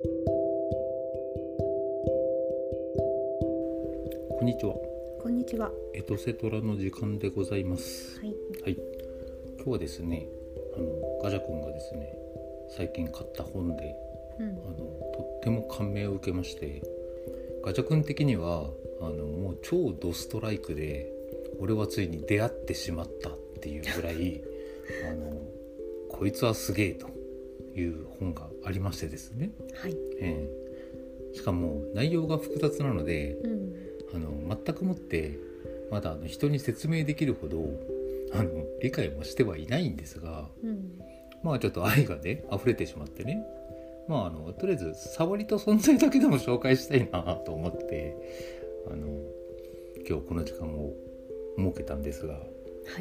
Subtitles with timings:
[0.00, 0.04] こ
[4.42, 4.74] んにちは。
[5.20, 5.72] こんにちは。
[5.92, 8.20] エトセトラの時間でございます。
[8.20, 8.28] はい。
[8.62, 8.76] はい。
[9.56, 10.28] 今日はですね、
[10.76, 10.86] あの
[11.20, 12.14] ガジャ君がですね、
[12.76, 13.96] 最近買った本で、
[14.38, 16.80] うんあのとっても感銘を受けまして、
[17.64, 18.70] ガジャ君的には
[19.00, 21.12] あのもう超ドストライクで、
[21.58, 24.44] 俺はついに出会ってしまったっていうぐらい、
[25.10, 25.42] あの
[26.08, 27.17] こいつはすげえと
[27.78, 29.50] いう本がありましてですね。
[29.74, 29.92] はい。
[30.20, 30.48] え
[31.32, 33.74] えしかも内容が複雑なので、うん。
[34.14, 35.38] あの全くもって
[35.90, 37.58] まだあの人に説明できるほど
[38.32, 38.50] あの
[38.82, 40.98] 理解もしてはいないんですがうん。
[41.42, 43.44] まあちょっと愛がね溢れてしまってね
[44.08, 48.16] まああのとりあえず触りと存在だけでも紹介したいなと思って
[48.90, 49.06] あの
[50.08, 50.94] 今日この時間を
[51.58, 52.40] 設けたんですがは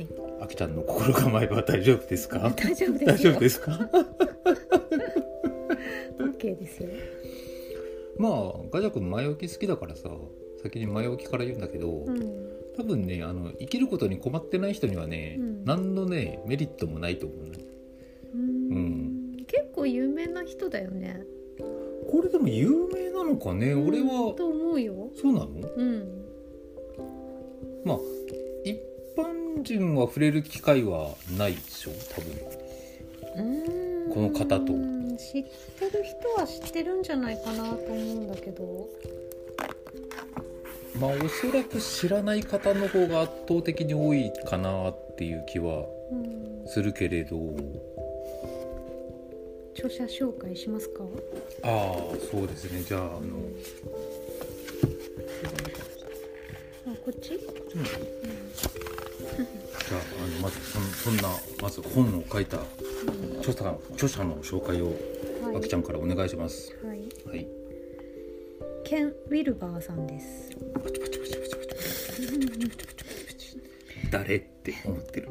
[0.01, 0.07] い。
[0.41, 2.51] あきちゃんの心構えは大丈夫ですか？
[2.59, 2.87] 大丈
[3.31, 3.79] 夫ですか？
[6.55, 6.89] ですよ。
[8.17, 10.09] まあガジャ君前置き好きだからさ
[10.61, 12.47] 先に前置きから言うんだけど、うん。
[12.75, 17.57] 多分ねあの生きることに困ってない人にはね、うん何のねメリットもないと思うね
[18.33, 18.39] うー
[18.75, 19.37] ん。
[19.47, 21.23] 結構有名な人だよね。
[22.11, 25.09] これでも有名なのかね、俺うんはと思うよ。
[25.19, 25.47] そうなの？
[25.47, 26.25] うん。
[27.83, 27.97] まあ
[28.63, 28.79] 一
[29.17, 31.91] 般人は触れる機会はないでしょ？
[32.13, 32.33] 多分
[34.13, 34.73] この方と
[35.17, 38.87] 知ってる人は知ってるんじゃないかなと思うんだけど。
[40.99, 46.67] まあおそらく知らない方の方が圧倒的に多いかなっていう気はうん。
[46.67, 47.37] するけれど
[49.75, 51.03] 著者紹介しますか？
[51.63, 51.69] ああ
[52.31, 53.19] そうですねじゃああの
[56.87, 57.29] あ、こっち？
[57.29, 57.39] じゃ
[59.93, 61.29] ああのまずそんそんな
[61.61, 62.63] まず本を書いたうん。
[63.47, 64.87] 著者著者の紹介を
[65.43, 65.55] はい。
[65.57, 66.99] あきちゃんからお願いしますはい。
[67.27, 67.47] はい
[68.83, 70.49] ケン・ウィルバーさんです。
[74.09, 75.27] 誰って思ってる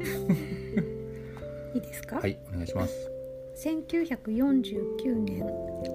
[1.73, 2.17] いいですか。
[2.17, 3.09] はいお願いします
[3.63, 5.43] 1949年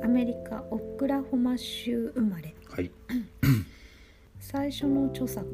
[0.02, 2.90] アメリカオクラホマ州生まれはい
[4.40, 5.46] 最初の著作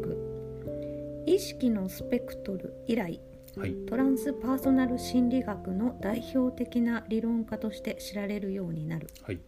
[1.27, 3.21] 「意識のスペクトル」以来
[3.59, 3.75] はい。
[3.89, 9.09] トランスパーソナル心理学の代表的な理論家として知られるようになる。
[9.23, 9.41] はい。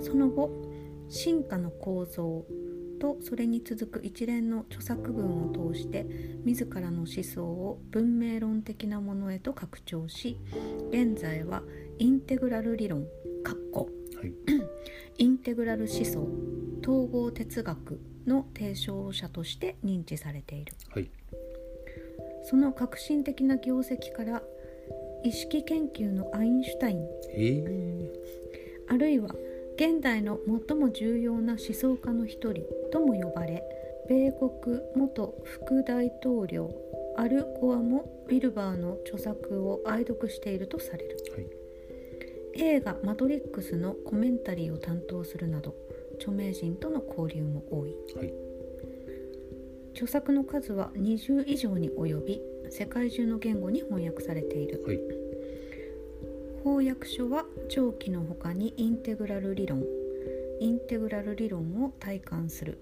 [0.00, 0.50] その後
[1.10, 2.46] 「進化の構造」
[2.98, 6.06] とそれに続く一連の著作群を通して
[6.44, 10.38] 自らの思想を文明論的なものへと拡張し
[10.88, 11.62] 現在は
[11.98, 13.06] インテグラル理論
[13.44, 14.32] かっこはい。
[15.18, 16.26] インテグラル思想
[16.82, 20.72] 統合哲学の提唱者として認知されている。
[20.88, 21.10] はい
[22.46, 24.42] その革新的な業績から
[25.24, 27.64] 意識研究のアインシュタインえ。
[28.88, 29.34] ー、あるいは
[29.74, 32.62] 現代の最も重要な思想家の一人
[32.92, 33.64] とも呼ばれ
[34.08, 36.70] 米国元副大統領
[37.16, 41.16] アル・ゴアもウィルバーの著作を愛読しているとされる。
[41.34, 41.46] はい。
[42.58, 45.74] 映画「マトリックス」のコメンタリーを担当するなど
[46.14, 47.96] 著名人との交流も多い。
[48.14, 48.45] はい
[49.96, 54.84] 著作の数は20以上に及び世界中の言語に翻訳されている。
[54.86, 55.00] はい。
[56.62, 59.82] 翻訳書は長期の他にインテグラル理論。
[60.60, 62.78] インテグラル理論を体感する。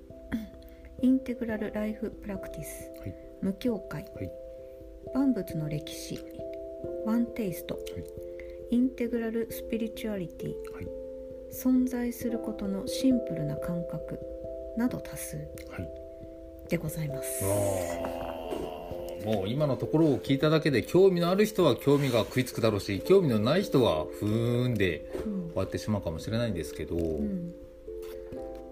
[1.03, 3.15] インテグラルライフプラクティス、はい。
[3.43, 4.31] 無教会、はい。
[5.15, 6.19] 万物の歴史。
[7.07, 7.79] ワンテイスト、
[8.73, 10.49] インテグラルスピリチュアリティ。
[10.75, 10.89] はい。
[11.53, 14.19] 存在することのシンプルな感覚。
[14.77, 15.37] など多数。
[15.71, 16.04] はい
[16.69, 17.45] でございます。
[19.25, 25.49] もう今のところを聞いただけで興味のある人は興味が食いつくだろうし興味のない人はふーんでうん。
[25.49, 27.55] 終わってしまうかもしれないんですけど、うん。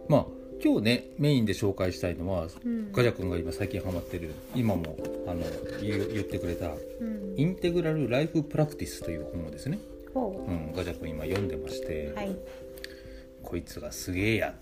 [0.08, 0.26] まあ
[0.62, 2.92] 今日ねメインで紹介したいのはうん。
[2.92, 5.40] ガジャ君が今最近ハマってる今もあの
[5.80, 6.70] 言ってくれた
[7.00, 7.34] うん。
[7.36, 9.78] インテグラル・ライフ・プラクティスという本をですね、
[10.12, 10.50] ほう。
[10.50, 12.36] ん、ガジャ君今読んでまして、うはい
[13.42, 14.54] こいつがすげえや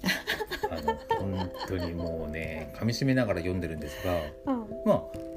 [0.71, 5.31] あの本当にもうね噛み締めながら読んでるんですがあまあ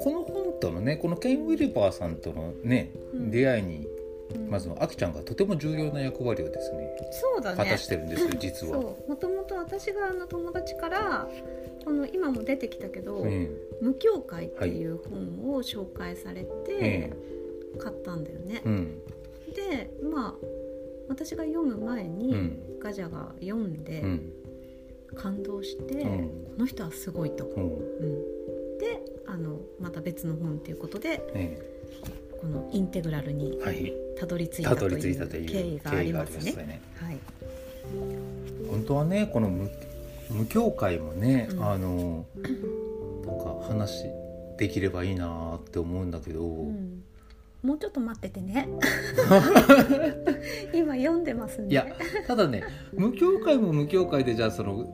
[0.00, 3.30] この本とのねこのケン・ウィルバーさんとのね、うん。
[3.30, 3.86] 出会いに
[4.34, 4.50] うん。
[4.50, 7.56] まずあきちゃんがとても重要な役割をですねそうだね。
[7.56, 8.78] 果たしてるんですよ 実は。
[8.78, 11.28] もともと私があの友達から
[11.84, 13.50] この今も出てきたけど「え
[13.82, 17.12] 無教会」っていう本を紹介されえ
[17.74, 18.62] て買ったんだよね。
[18.64, 18.68] え。
[18.68, 19.02] うん。
[19.54, 20.59] でまあ
[21.10, 22.78] 私が読む前に、うん。
[22.78, 24.32] ガジャが読んでうん。
[25.16, 26.28] 感動して、うん。
[26.28, 27.44] この人はすごいと。
[28.78, 31.58] であのまた別の本ということでえ
[32.40, 33.58] このインテグラルに
[34.18, 36.44] たどり着いたという経緯がありますね。
[36.44, 37.18] 経緯がありはい、
[38.70, 39.70] 本当はねこの無
[40.30, 41.64] 無教会もね、うん。
[41.64, 42.24] あの
[43.26, 44.04] なんか話
[44.56, 46.89] できればいいなって思うんだけど、うん
[47.62, 48.68] もうちょっと待っててね。
[50.72, 51.68] 今読んでますね。
[51.68, 51.86] いや
[52.26, 52.62] ただね
[52.92, 54.86] 無教会も無教会でじゃあその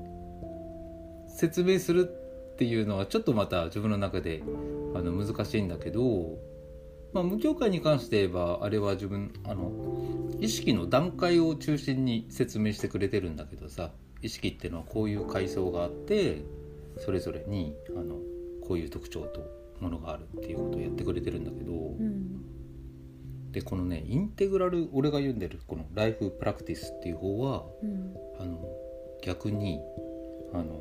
[1.29, 4.43] 説明するっていうのはちょっとまた自分の中で
[4.95, 6.39] あの難しいんだけど、
[7.13, 9.71] まあ、無教会に関して言えばあれは自分あの
[10.41, 13.93] 意識の段階を中心に説明してくれてるんだけどさ
[14.23, 16.43] 意識っていうのはこういう階層があって
[16.99, 18.17] それぞれにあの
[18.67, 19.47] こういう特徴と
[19.81, 22.56] ものがあるっていうことをやってくれてるんだけど、うん
[23.56, 28.69] でこのねインテグラル俺が読んでるこの「ライフプラクティス」っていう方はうんあの
[29.23, 29.81] 逆に
[30.53, 30.75] あの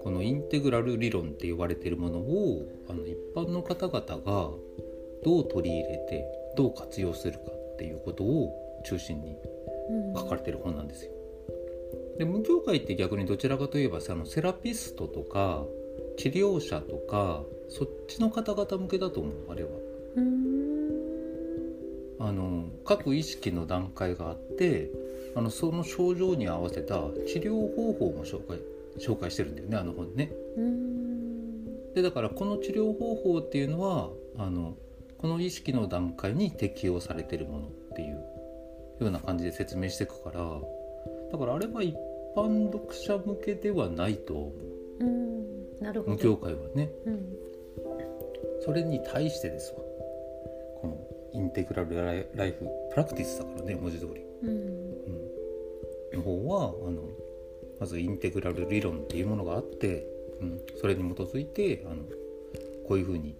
[0.00, 4.50] このインテグラル理論って呼ばれているものをあの一般の方々が
[5.24, 6.24] どう取り入れて
[6.56, 9.36] どう活用するかっていうことを中心に
[9.90, 11.10] うん書かれてる本なんですよ。
[12.16, 15.66] で無教会って逆にどちらかといえばさあのセラピストとか
[16.16, 19.70] 治療者とかそっちの方々向けだと思うあれは。
[22.18, 24.90] うんあの各意識の段階があって
[25.34, 26.94] あのその症状に合わせた
[27.26, 28.58] 治療方法も紹介
[28.98, 30.32] 紹介してるんだよねあの本ね。
[30.56, 31.92] うん。
[31.92, 34.74] でだからこの治療方法っていうのはあの
[35.18, 38.20] この意識の段階に適用されてるものっていうよ
[39.00, 40.40] うな感じで説明していくから
[41.32, 41.94] だからあれは一
[42.36, 44.52] 般読者向けではないと思
[45.00, 45.04] う。
[45.04, 45.80] うん。
[45.80, 46.12] なるほど。
[46.12, 46.90] 無教会はね。
[47.04, 47.26] うん。
[48.64, 49.85] それに対してですわ
[51.36, 54.22] インテグラルライライフプラクティスだからね文字通り。
[54.42, 56.16] うん。
[56.16, 57.02] の方はあの
[57.78, 60.06] まずインテグラル理論っていうものがあって、
[60.40, 61.96] うん、それに基づいてあの
[62.88, 63.36] こういうふうに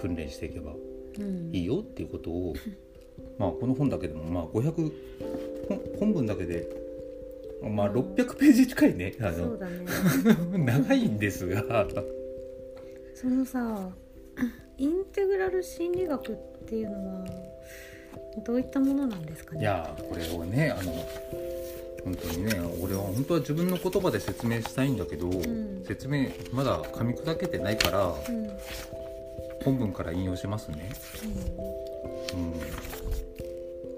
[0.00, 1.54] 訓練していけばうん。
[1.54, 2.54] いいよっていうことを、
[3.38, 4.92] まあこの本だけでもまあ500
[5.68, 6.68] 本本文だけで
[7.62, 9.14] まあうん600ページ近いね。
[9.20, 10.58] あのね。
[10.58, 11.86] 長いんですが。
[13.14, 13.94] そのさ
[14.78, 16.36] インテグラル心理学っ
[16.70, 17.26] ていうのは
[18.46, 19.60] どういったものなんですかね？
[19.60, 20.92] いやーこれをねあの
[22.04, 25.84] 本当にね俺は本当は自分の言葉で説明したいんだけど、ん。
[25.84, 28.44] 説明まだ噛み砕けてないからうん。
[28.44, 28.50] うん
[29.62, 30.90] 本文から引用しますね。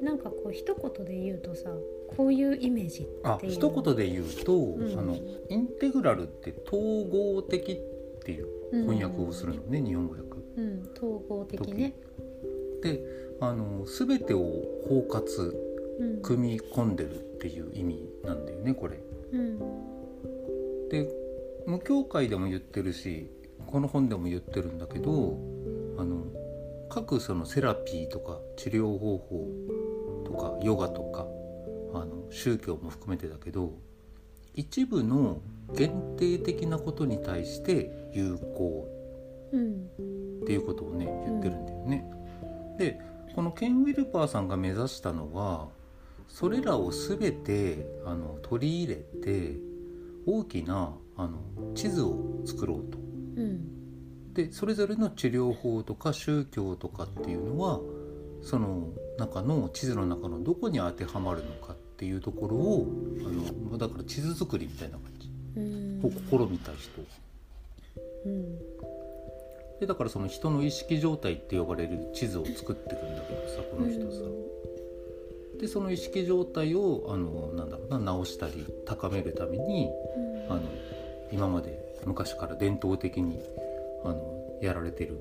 [0.01, 0.05] うん。
[0.05, 1.71] なんかこう一言で言うとさ
[2.17, 4.99] こういうイメージあっていう一言で言うと、ん。
[4.99, 5.17] あの
[5.49, 7.77] インテグラルって統合的っ
[8.25, 10.25] ていう翻訳をするのね、日本語訳。
[10.57, 10.83] うん。
[10.97, 11.95] 統合的ね
[12.82, 13.00] で
[13.40, 14.40] あの全てを
[14.88, 15.55] 包括
[16.00, 18.99] うん組み込んでるっていう意味なんだよねこれ。
[19.32, 19.58] うん
[20.88, 21.08] で
[21.67, 23.31] 無教会でも言ってるし
[23.67, 25.38] この本でも言ってるんだけど
[25.96, 26.25] あの
[26.90, 29.49] 各そのセラピーとか治療方法
[30.26, 31.26] とかヨガとか
[31.94, 33.73] あの宗教も含めてだけど
[34.55, 35.40] 一部の
[35.75, 38.88] 限定的なことに対して有効
[39.52, 42.22] うんっていうことをね言ってるんだよね。
[42.82, 42.99] で
[43.34, 45.69] このケン・ウィルパーさんが目指したのは
[46.29, 49.56] それらを全てあの取り入れて
[50.26, 51.38] 大きなあの
[51.75, 52.99] 地図を作ろうと。
[53.37, 53.69] うん
[54.32, 57.81] でそれぞれの治療法とか宗教とかっていうのは
[58.40, 58.88] その
[59.19, 62.87] 中の地図の中のどこに当てはまるのかっていうところを
[63.26, 67.02] あのだから地図作りみたいな感じうんを試みた人。
[68.25, 68.91] うん
[69.83, 74.19] でだからその人の意識状態って呼ばれる地図を作ってるんだけどさこの人さ。
[75.59, 79.91] でその意識状態をあのなんだろうな直したり高めるために
[80.49, 80.62] あの
[81.33, 83.41] 今まで昔から伝統的に
[84.05, 85.19] あのやられてる、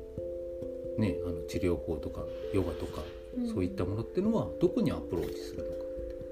[1.00, 2.22] ね、あの治療法とか
[2.54, 3.02] ヨガとか、
[3.36, 3.48] うん。
[3.52, 5.76] そういったものっていうのはどこにアプローチするのか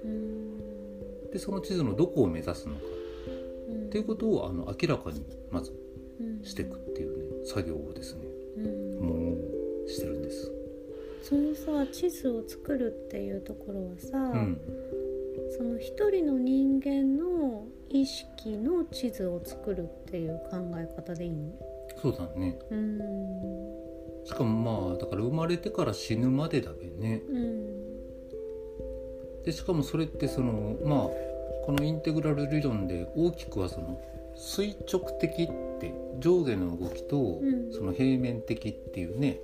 [0.05, 1.31] うん。
[1.31, 2.81] でその地図のどこを目指すのか
[3.69, 5.73] うんっていうことをあの明らかにまず
[6.21, 6.45] うん。
[6.45, 6.88] していく
[7.49, 8.21] 作業をですね
[8.57, 8.99] うん。
[8.99, 9.35] も
[9.85, 10.51] うしてるんです。
[11.23, 14.61] そのさ地図を作るっていうところはさ、うん。
[15.57, 21.51] その一人の人間の意識の地図を作るっていう考え方でいいの？
[22.01, 22.59] そうだね。
[22.69, 22.99] うん。
[24.25, 27.23] しかもまあだから生まれてから死ぬまでだけね。
[27.27, 27.79] うん。
[29.43, 31.09] でしかもそれってそのまあ
[31.65, 33.99] このインテグラル理論で大きくはその
[34.35, 35.47] 垂直的っ
[35.79, 37.71] て上下の動きと、うん。
[37.73, 39.39] その平面的っていうね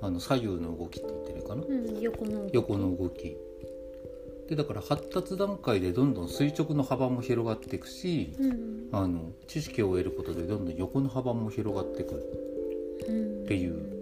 [0.00, 1.62] あの左右の動きって言ってるかな？
[1.62, 3.36] うん横の横の動き。
[4.48, 8.88] でだから発達段階でどんどん垂直の幅も広がっていくしうん。
[8.92, 12.14] あの知識を得ることでどんどん横の幅も広がっていく
[13.08, 13.94] うんっていう。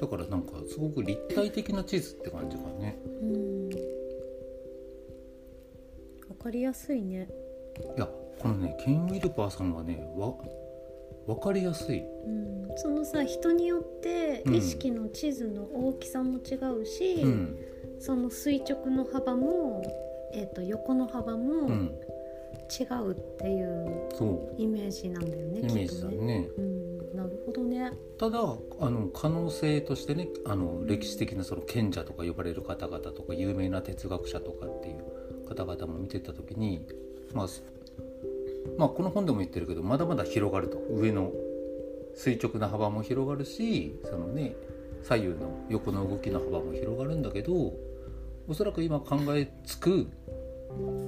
[0.00, 2.98] だからなんかすごく立体的な地図って感じがね。
[3.22, 3.68] うん。
[6.30, 7.28] わかかりやすいね。
[7.96, 10.32] いやこのねケン・ウィルパーさんはねわ
[11.28, 14.54] 分かりやすい、うん、そのさ人によってうん。
[14.54, 17.58] 意識の地図の大きさも違うし、うん。
[18.00, 19.82] その垂直の幅も、
[20.32, 21.90] えー、と横の幅うもん、
[22.70, 26.10] 違うっていうそイメージなんだよねうイメーきっとね。
[26.12, 27.92] ジだねうん、なるほどね。
[28.18, 28.38] ただ
[28.80, 36.86] あの可能性としてねあの歴史的なその賢者とか呼ばれる方々とか有名な哲学者とかっていう方々も見てた時に、
[37.34, 37.62] まあ、す
[38.76, 40.78] まあこの本でも言ってるけどまだまだ広がると。
[40.90, 41.32] 上の
[42.14, 44.56] 垂直な幅も広がるしそのね
[45.04, 47.72] 左右の横の動きの幅も広がるんだけど
[48.48, 50.08] おそらく今考えつく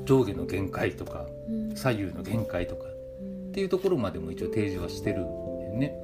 [0.05, 3.49] 上下の限界とかうん、左右の限界とかうん。
[3.51, 5.95] っていうところまでも一応提示はしてるんだよね。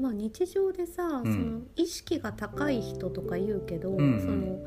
[0.00, 1.32] まあ日常でさ、うん。
[1.32, 4.20] その意識が高い人とか言うけど、んうん。
[4.20, 4.58] その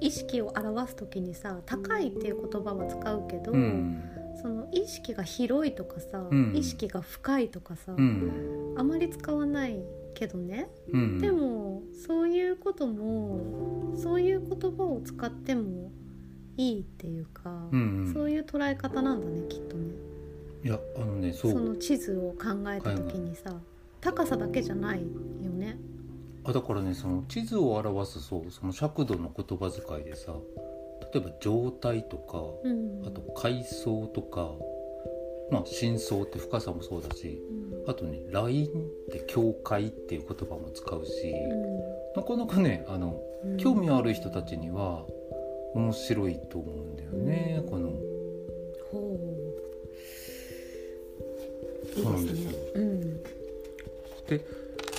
[0.00, 4.02] 意識を表す時にさ高いっていう言葉は使うけど、うん
[4.42, 6.52] その意識が広いとかさ、うん。
[6.54, 8.74] 意識が深いとかさ、うん。
[8.76, 9.78] あまり使わない
[10.14, 15.90] けどね、うん、でもそういうこともそういう言葉を使っても
[16.56, 18.12] いいっていうか、うんうん。
[18.12, 19.84] そういう捉え方なんだねきっとね。
[20.64, 23.52] いやあのねその地図を考えた時にさ
[24.00, 25.78] 高さだけじゃないよね。
[26.44, 30.34] あだからねその地図を表すそうその尺度の言葉遣いでさ
[31.12, 34.52] 例えば状態とか、うん、あと階層とか
[35.50, 37.40] まあ深層って深さもそうだし
[37.84, 37.90] うん。
[37.90, 38.68] あとねラインっ
[39.10, 41.32] て境界っていう言葉も使うし、
[42.14, 43.56] うなかなかねあのん。
[43.58, 45.04] 興味ある人たちには
[45.74, 47.92] 面白いと思うんだよね、この。
[51.94, 52.60] そうないんでですすよ
[54.28, 54.40] で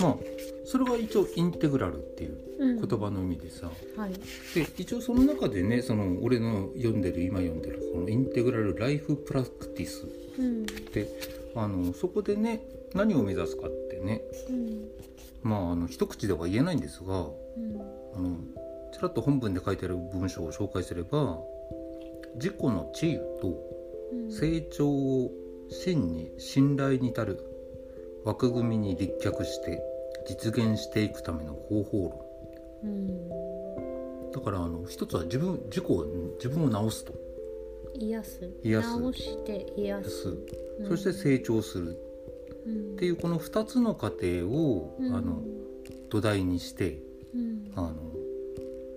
[0.01, 0.32] まあ
[0.73, 4.13] それが一応インテグラルっていううん、言葉の意味でさ、はい。
[4.55, 10.07] で一応その中でねその俺の読んでる今読んでるこのインテグラルライフプラクティス
[10.39, 10.65] うん。
[10.65, 11.07] で
[11.55, 12.65] あのそこでね
[12.95, 14.89] 何を目指すかってねうん。
[15.43, 17.31] まああの一口では言えないんですがうん。
[18.15, 18.37] あの
[18.91, 21.37] ちらっと本文で書いてある文章を紹介すれば
[22.35, 23.53] 自己の地位と
[24.11, 24.31] うん。
[24.31, 25.31] 成長を
[25.69, 27.39] 真に信頼に至る
[28.25, 29.92] 枠組みに立脚して
[30.25, 32.23] 実現していくための方法
[32.83, 33.29] うん。
[33.29, 37.13] 論だからあの一つは自分自己を自分を直すと。
[37.95, 38.49] 癒す。
[38.63, 38.89] 癒す。
[38.99, 40.29] 直して癒す、
[40.79, 40.89] うん。
[40.89, 41.97] そして成長する。
[42.65, 42.93] うん。
[42.93, 45.15] っていうこの2つの過程を、うん。
[45.15, 45.41] あの
[46.09, 46.99] 土台にして
[47.33, 47.71] うん。
[47.75, 47.93] あの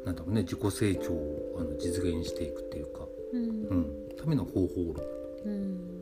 [0.04, 3.42] なんだろうね自己成長をあの実現していくっていうか、うん。
[3.42, 5.04] うん、ための方法論。
[5.44, 5.96] うん。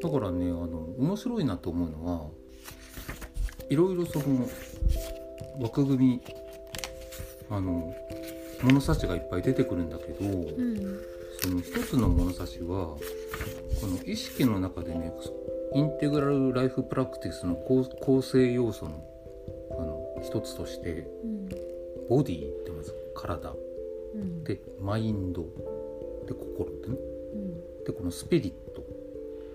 [0.00, 2.28] だからねあの面白いなと思うのは
[3.68, 4.48] いろいろその
[5.60, 6.20] 枠組み
[7.50, 7.94] あの
[8.62, 11.00] 物差しがいっぱい出てくるんだけど、うん。
[11.40, 12.98] その一つの物差しはこ
[13.82, 15.12] の意識の中でね
[15.74, 19.04] インテグラルライフプラクティスの構構成要素の
[19.72, 21.48] あの一つとしてうん。
[22.08, 23.52] ボディってまず体。
[24.14, 24.44] うん。
[24.44, 25.42] でマインド。
[26.26, 26.96] で心ってね。
[27.86, 28.84] でこのスピリット。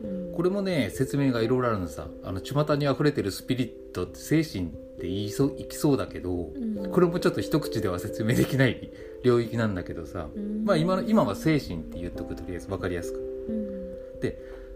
[0.03, 0.33] うん。
[0.33, 2.07] これもね説明がいろいろあるのさ。
[2.23, 4.67] あの巷に溢れてるスピリットって精神っ
[4.99, 6.91] て言いそういきそうだけどうん。
[6.91, 8.91] これもちょっと一口では説明できない
[9.23, 10.65] 領域なんだけどさうん。
[10.65, 13.19] まあ今の今は精神って言っとくとりあえず分かりやすく。
[13.49, 13.79] うん。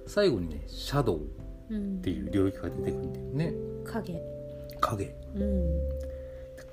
[0.06, 1.22] 最後にねシャドウっ
[1.70, 3.54] うんていう領域が出てくるんだよね。
[3.86, 4.22] 影。
[4.80, 5.16] 影。
[5.36, 5.80] うん。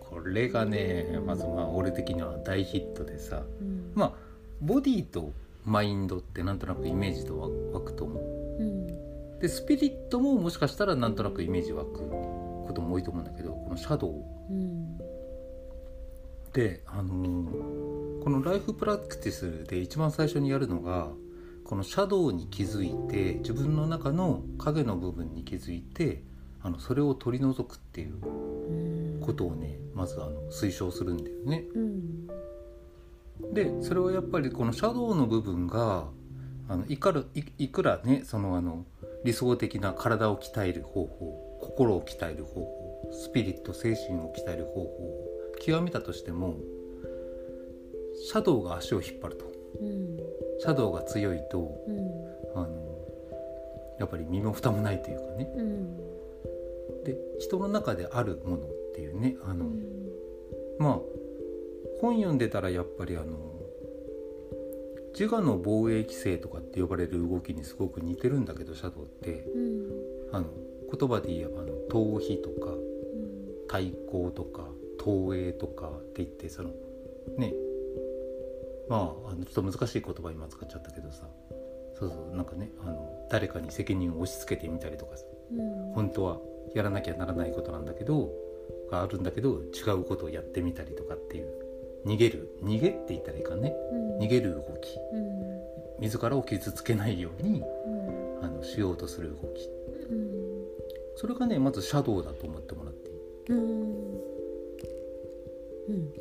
[0.00, 3.92] これがねまずまあ俺的には大ヒットでさうん。
[3.94, 4.12] まあ
[4.60, 5.32] ボディと
[5.64, 7.38] マインドってなんとなくイメージと
[7.72, 8.22] 湧くと思う。
[8.60, 8.86] うん。
[9.38, 12.00] でスピリットももしかしたらなんとなくイメージ湧く
[12.70, 14.12] ことも多いと思うんだけどこのシャドウ。
[14.50, 14.96] うん。
[16.52, 21.08] であのーこのライフプラクティスで一番最初にやるのが
[21.64, 26.22] このシャドウに気づいて自分の中の影の部分に気づいて
[26.62, 29.20] あのそれを取り除くっていううん。
[29.20, 31.64] ことをねまずあの推奨するんだよね。
[31.74, 32.26] うん。
[33.54, 36.08] でそれはやっぱりこのシャドウの部分が
[36.68, 38.84] あのいかるいいくらねそのあの
[39.24, 46.56] 理想的な体を鍛える方法心を鍛える方法スピリット精神を鍛える方法を極めたとしても
[48.26, 49.50] シャドウが足を引っ張ると。
[49.80, 50.16] うん。
[50.60, 51.98] シャドウが強いとうん。
[52.54, 52.90] あの
[53.98, 55.52] やっぱり身も蓋もないというかね。
[55.56, 55.96] うん。
[57.04, 59.82] で人の中であるものっていうねあの、うん。
[60.78, 60.98] まあ
[62.00, 63.38] 本読んでたらやっぱりあの
[65.12, 69.44] 自我の防衛規制とかって呼ばれる動きにすごく似てるんだけどシャドウって。
[69.54, 69.90] うん。
[70.32, 70.46] あの
[70.90, 73.40] 言葉で言えばあの逃避とかうん。
[73.68, 74.68] 対抗とか
[74.98, 76.70] 投影とかって言ってその
[77.38, 77.54] ね。
[78.88, 81.28] まああのちょっと難しい言葉今使っちゃったけどさ。
[81.98, 82.36] そうそう。
[82.36, 85.24] なんかねあの誰かに責任を押し付けてみたりとかさ。
[85.52, 85.92] うん。
[85.94, 86.40] 本当は
[86.74, 88.30] やらなきゃならないことなんだけど
[88.90, 91.48] があるんだけど違うことをやってみたりとかっていう。
[92.04, 92.48] 逃げる。
[92.62, 93.74] 逃げって言ったらいいかね。
[93.92, 94.18] うん。
[94.18, 94.98] 逃げる動き。
[95.12, 96.00] うん。
[96.00, 97.90] 自らを傷つけないようにう
[98.42, 98.44] ん。
[98.44, 99.68] あのしようとする動き。
[100.10, 100.39] うん
[101.20, 103.10] それがねまずシャドウだと思ってもらって
[103.50, 103.58] うん。
[105.86, 106.12] うん。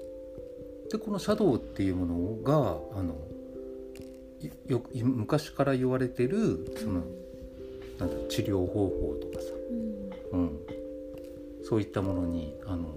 [0.90, 3.16] でこのシャドウっていうものがあの
[4.42, 7.04] いよく昔から言われてるその
[7.98, 9.54] なんだ治療方法とかさ、
[10.34, 10.42] うん。
[10.42, 10.60] うん、
[11.64, 12.94] そういったものにあの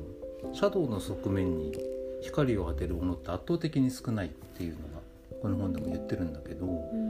[0.55, 1.73] シャドウの側面に
[2.21, 5.01] 光を当てるものって圧倒的に少ないっていうのが
[5.41, 6.67] この本でも言ってるんだけど。
[6.67, 7.09] うん。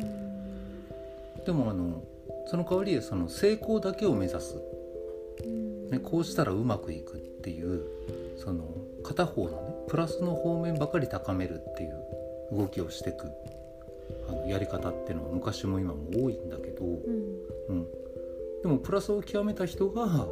[1.47, 2.05] でもあの
[2.47, 4.72] その代わりその成功だけを目指す、うん
[5.93, 7.83] ね、こうしたらうまくいくっていう
[8.39, 8.65] その
[9.05, 13.31] 片方のねプラスの方面ばかり高めるっていう動きをしていく
[14.27, 16.97] あのやり方っていうのは昔も今も多いんだけど、うん。
[17.69, 17.87] うん、
[18.63, 20.27] でもプラスを極めた人が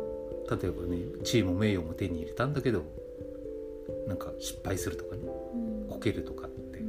[0.50, 2.83] 例えばね地位も名誉も手に入れたんだけど
[4.09, 5.23] なんか失敗するとかね
[5.55, 5.88] うん。
[5.90, 6.79] こけるとかって。
[6.79, 6.83] う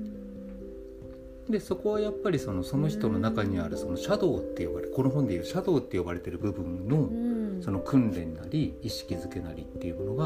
[1.50, 1.52] ん。
[1.52, 7.21] でそこはやっぱりそのその人の中にあるそのシャドウって呼ばれこの本でいうシャドウって呼ばれてる部分のうん
[7.62, 10.26] その訓練なり意識づけなりっていうものが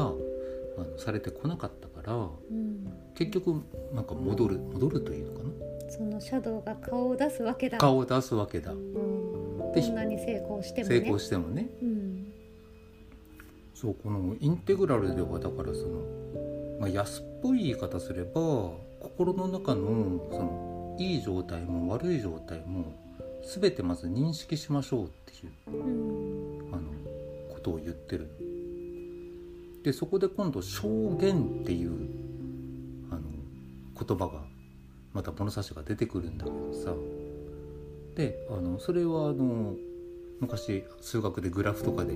[0.78, 2.92] あのされてこなかったからうん。
[3.14, 3.62] 結局
[3.92, 5.50] なんか戻る戻るというのかな？
[5.90, 7.78] そのシャドウが顔を出すわけだ。
[7.78, 8.72] 顔を出すわけだ。
[8.72, 9.72] うん。
[9.72, 10.96] でこんなに成功してもね。
[11.00, 11.68] 成功してもね。
[11.82, 12.32] うん。
[13.74, 16.00] そうこのインテグラルではだからその、
[16.80, 18.30] まあ、安っぽい言い方すれば
[19.00, 22.94] 心の中のそのいい状態も悪い状態も
[23.44, 25.52] 全てまず認識しましょうっていう。
[25.68, 26.35] うん
[27.66, 28.30] ことを言ってる
[29.82, 31.90] でそこで今度証言っていう
[33.10, 33.22] あの
[33.98, 34.44] 言葉が
[35.12, 36.94] また物差しが出てくるんだけどさ。
[38.14, 39.74] であのそれはあの
[40.40, 42.14] 昔数学でグラフとかで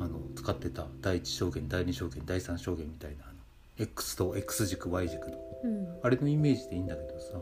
[0.00, 3.34] あの使ってた第一象限第二象限第三象限みたいなあの
[3.78, 5.86] X と X 軸 Y 軸のうん。
[6.02, 7.38] あれのイメージでいいんだけどさ。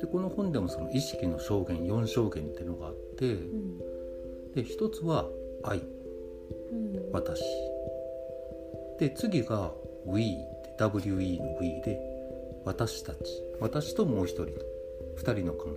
[0.00, 3.78] でこの本でもその意識の証言4証言っていうのがあってうん。
[4.54, 5.26] で一つは
[5.64, 5.78] 愛。
[5.78, 6.01] うん
[7.12, 7.42] 私。
[8.98, 9.72] で次が
[10.06, 11.98] We って WE の We で
[12.64, 13.18] 私たち。
[13.60, 14.52] 私ともう一人と。
[15.18, 15.74] 2人の関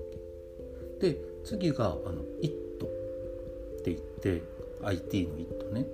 [1.01, 4.41] 係で次があの It って言って
[4.83, 5.85] IT の It ね。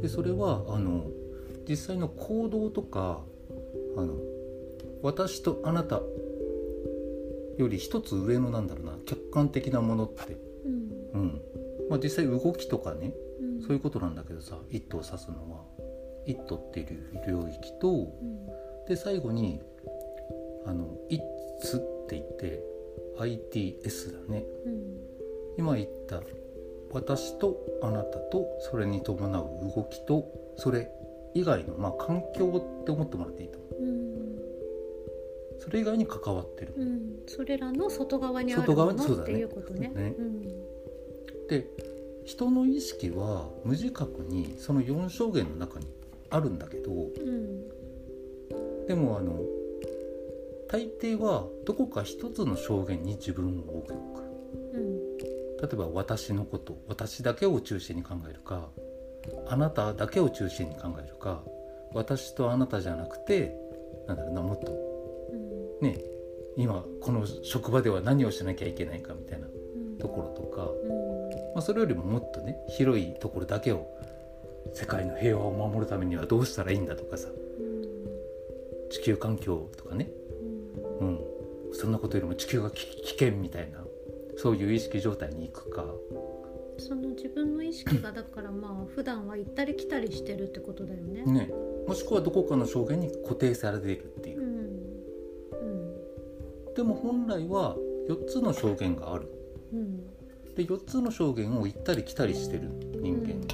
[0.00, 1.06] でそれはあの
[1.68, 3.20] 実際の行動とか
[3.96, 4.14] あの
[5.02, 6.00] 私とあなた
[7.58, 11.20] より一つ上のなんだろうな客観的なものって、うん。
[11.20, 11.42] うん。
[11.88, 13.12] まあ、実際動きとかね。
[13.18, 13.23] うん
[13.66, 15.64] そういうことなんだけどさ「イット」を指すのは
[16.26, 17.92] 「イット」っていう領域とう
[18.24, 18.46] ん。
[18.86, 19.60] で最後に
[20.66, 22.62] 「あの It's」って言って
[23.18, 24.44] ITS だね。
[24.66, 25.00] うん。
[25.56, 26.20] 今言った
[26.90, 30.90] 私とあなたとそれに伴う動きとそれ
[31.34, 33.82] 以外のまあ環境って思ってもらっていいと思う。
[33.82, 34.38] うん。
[35.58, 36.74] それ以外に関わってる。
[36.76, 37.22] うん。
[37.26, 39.88] それらの外側にあるものっていうことね。
[39.88, 40.14] ね。
[40.18, 40.42] うん。
[41.48, 41.66] で
[42.24, 45.86] 人の意識は無自覚にその4証言の中に
[46.30, 48.86] あるんだけどうん。
[48.86, 49.40] でもあの
[50.68, 53.94] 大抵はどこか一つの証言に自分を置く
[54.74, 55.16] うん。
[55.18, 58.68] 例えば私のこと私だけを中心に考えるか
[59.46, 61.42] あなただけを中心に考えるか
[61.92, 63.54] 私とあなたじゃなくて
[64.08, 65.86] なんだろうなもっとうん。
[65.86, 65.98] ね
[66.56, 71.03] 今この職場では何をしなきゃいけないかみたいなうんところとか、うん
[71.54, 73.86] まあ、それよりももっとね広いところだけを
[74.72, 77.28] 世界の平和を守るためにはどうしたらいいんだとかさ
[78.90, 80.10] 地球環境とかね
[81.00, 81.08] うん。
[81.08, 81.20] うん、
[81.72, 83.84] そんなことよりも地球が危危険みたいな
[84.36, 85.84] そういう意識状態に行くか。
[86.76, 91.22] その自分の意識がだから まあ普段は行ったり来たりしてるってことだよね。
[91.24, 91.54] ね。
[91.86, 94.40] もしくはどこかの証言に固定されているっていう。
[94.40, 94.46] うん。
[94.48, 94.50] う
[96.70, 96.74] ん。
[96.74, 97.76] でも本来は
[98.08, 99.28] 4つの証言がある。
[99.72, 100.13] うん
[100.56, 103.46] で4つの証言を行ったり来たりしてる人間、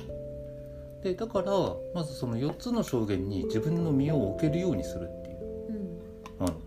[1.03, 1.51] でだから
[1.95, 5.39] まずその4つの証言に自分の身を置けるようにするっていう。
[6.41, 6.47] うん。
[6.47, 6.61] あの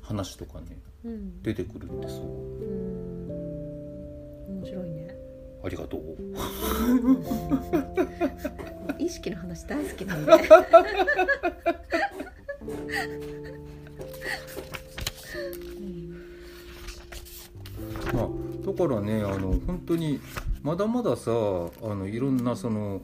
[0.00, 1.42] 話とかねうん。
[1.42, 2.24] 出てくるんですよ。
[2.24, 2.28] うん。
[4.58, 5.14] 面白いね。
[5.64, 6.00] ありがとう。
[8.98, 10.32] 意識の話大好きなんで。
[18.12, 18.28] まあ、
[18.66, 20.20] だからねあの本当に
[20.62, 21.34] まだまださあ
[21.94, 23.00] のいろんなその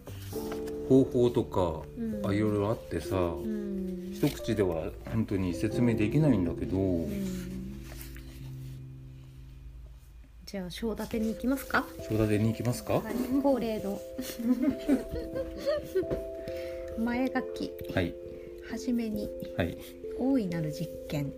[0.89, 2.27] 方法とか、うん。
[2.27, 4.11] あいろいろあってさ、うん。
[4.13, 7.83] 一口では本当に説明できないんだけど、うん。
[10.45, 11.87] じゃあ章立てに行きますか？
[11.99, 12.95] 正立てに行きますか？
[12.95, 13.15] はい。
[13.43, 13.99] 恒例の。
[16.99, 17.73] 前書き。
[17.95, 18.15] はい。
[18.71, 19.31] はじめに。
[19.57, 19.79] はい。
[20.19, 21.33] 大いなる実験。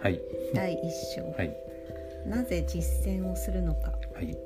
[0.00, 0.20] はい。
[0.52, 0.80] 第一
[1.14, 1.63] 章、はい
[2.26, 3.92] なぜ実践をするのか。
[4.14, 4.36] はい。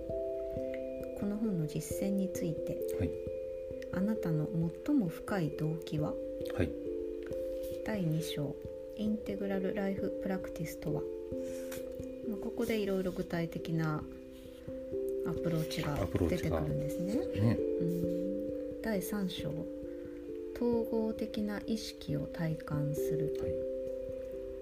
[1.21, 3.11] この本の実践についてはい。
[3.93, 4.47] あなたの
[4.87, 6.13] 最も深い動機は？
[6.57, 6.71] はい。
[7.85, 8.55] 第2章
[8.97, 11.03] インテグラルライフプラクティスとは？
[12.29, 14.03] まあここでいろいろ具体的な
[15.27, 15.97] アプローチが
[16.29, 17.15] 出てくるんですね。
[17.15, 17.59] ね。
[17.81, 18.83] うん。
[18.83, 19.51] 第3章
[20.57, 23.39] 統合的な意識を体感する。
[23.41, 23.53] はい。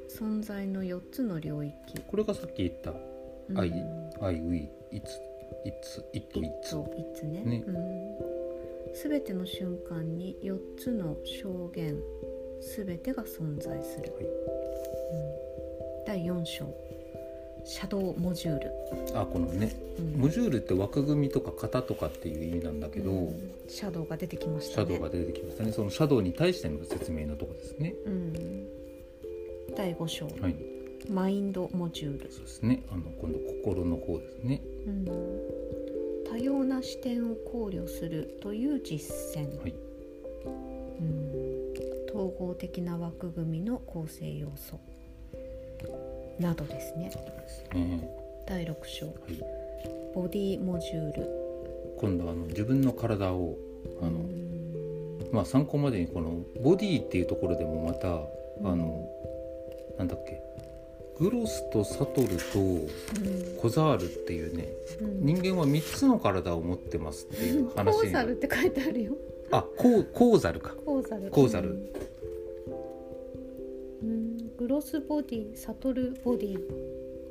[0.08, 1.74] 存在の4つの領域。
[2.06, 2.94] これがさっき言った
[3.50, 3.58] 「うん。
[3.58, 3.72] 愛」
[4.20, 5.20] 「愛」「we」「いつ」
[5.64, 7.42] 「いつ」「いと」「いつ」といつね。
[7.44, 7.64] ね。
[7.66, 7.76] うん、
[9.10, 11.98] 全ての瞬間に4つの証言
[12.76, 14.24] 全てが存在する、はい。
[14.24, 14.26] う
[16.02, 16.66] ん、第4章。
[17.68, 18.70] シャドウモジュール、
[19.18, 19.72] あこのね。
[19.98, 20.20] うん。
[20.20, 23.50] モジュールって枠組みとか型とかっていう意味なんだけど、うん。
[23.66, 24.86] シャドウが出てきましシたね。
[24.86, 25.72] ャドウが出てきましたね。
[25.72, 27.92] そのシャドウに対しての説明のとこですね。
[28.06, 28.66] うん、
[29.76, 30.75] 第5章、はい
[31.08, 32.30] マインドモジュール。
[32.30, 32.82] そうですね。
[32.90, 34.60] あの今度心の方ですね。
[34.86, 35.04] うん。
[36.28, 39.74] 多様な視点を考慮するという実践、はい。
[40.44, 41.72] うん。
[42.08, 44.78] 統合的な枠組みの構成要素。
[46.40, 47.10] などですね。
[47.10, 48.10] ですね。
[48.46, 49.06] 第6章。
[49.06, 49.14] はい。
[50.14, 51.28] ボディモジュール。
[51.98, 53.56] 今度はあの自分の体を
[54.02, 55.28] あの、うん。
[55.32, 58.10] まあ参考までにこのボディっていうところでもまた、う
[58.62, 58.66] ん。
[58.66, 59.08] あの
[59.98, 60.45] なんだっけ？
[61.18, 62.88] グロスとサトルとうん。
[63.60, 64.68] コザールっていうね
[65.00, 65.24] うん。
[65.24, 69.12] 人間は3つの体を持ってますっていう話コーザルって書いてあるよ。
[69.50, 70.74] あコウコウザルか。
[70.84, 71.30] コーザル。
[71.30, 71.92] コウザル。
[74.02, 74.56] うん。
[74.56, 76.58] グロスボディサトルボディ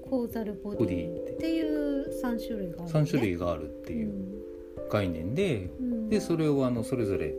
[0.09, 1.49] コーザルボディィって。
[1.49, 4.11] いう3種類がある、ね、3種類があるっていう
[4.91, 6.09] 概念で、うん。
[6.09, 7.33] でそれをあのそれぞれ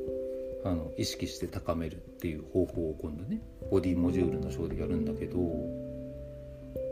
[0.64, 5.38] あの意識して高めるっていう方法を今度ねボディモジュールのショーでやるんだけど、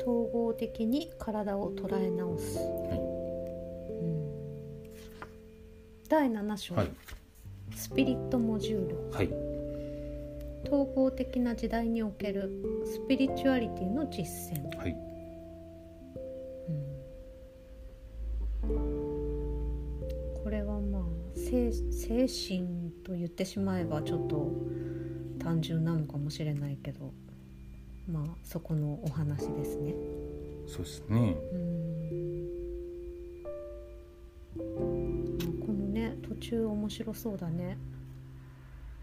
[0.05, 2.99] 統合的に体を捉え直す、はい。
[3.90, 4.23] うん。
[6.11, 6.90] 第7章、はい。
[7.75, 9.11] スピリットモジュール。
[9.11, 9.31] はい。
[10.67, 12.51] 統合的な時代における
[12.85, 14.25] スピリチュアリティの実
[14.59, 14.97] 践、はい。
[20.43, 21.03] これはまあ
[21.35, 24.53] 精精神と言ってしまえばちょっと
[25.38, 27.12] 単純なのかもしれないけど
[28.11, 29.95] まあそこのお話ですね。
[30.67, 31.37] そうですね。
[31.53, 32.05] うん。
[34.57, 37.79] まあこのね途中面白そうだね。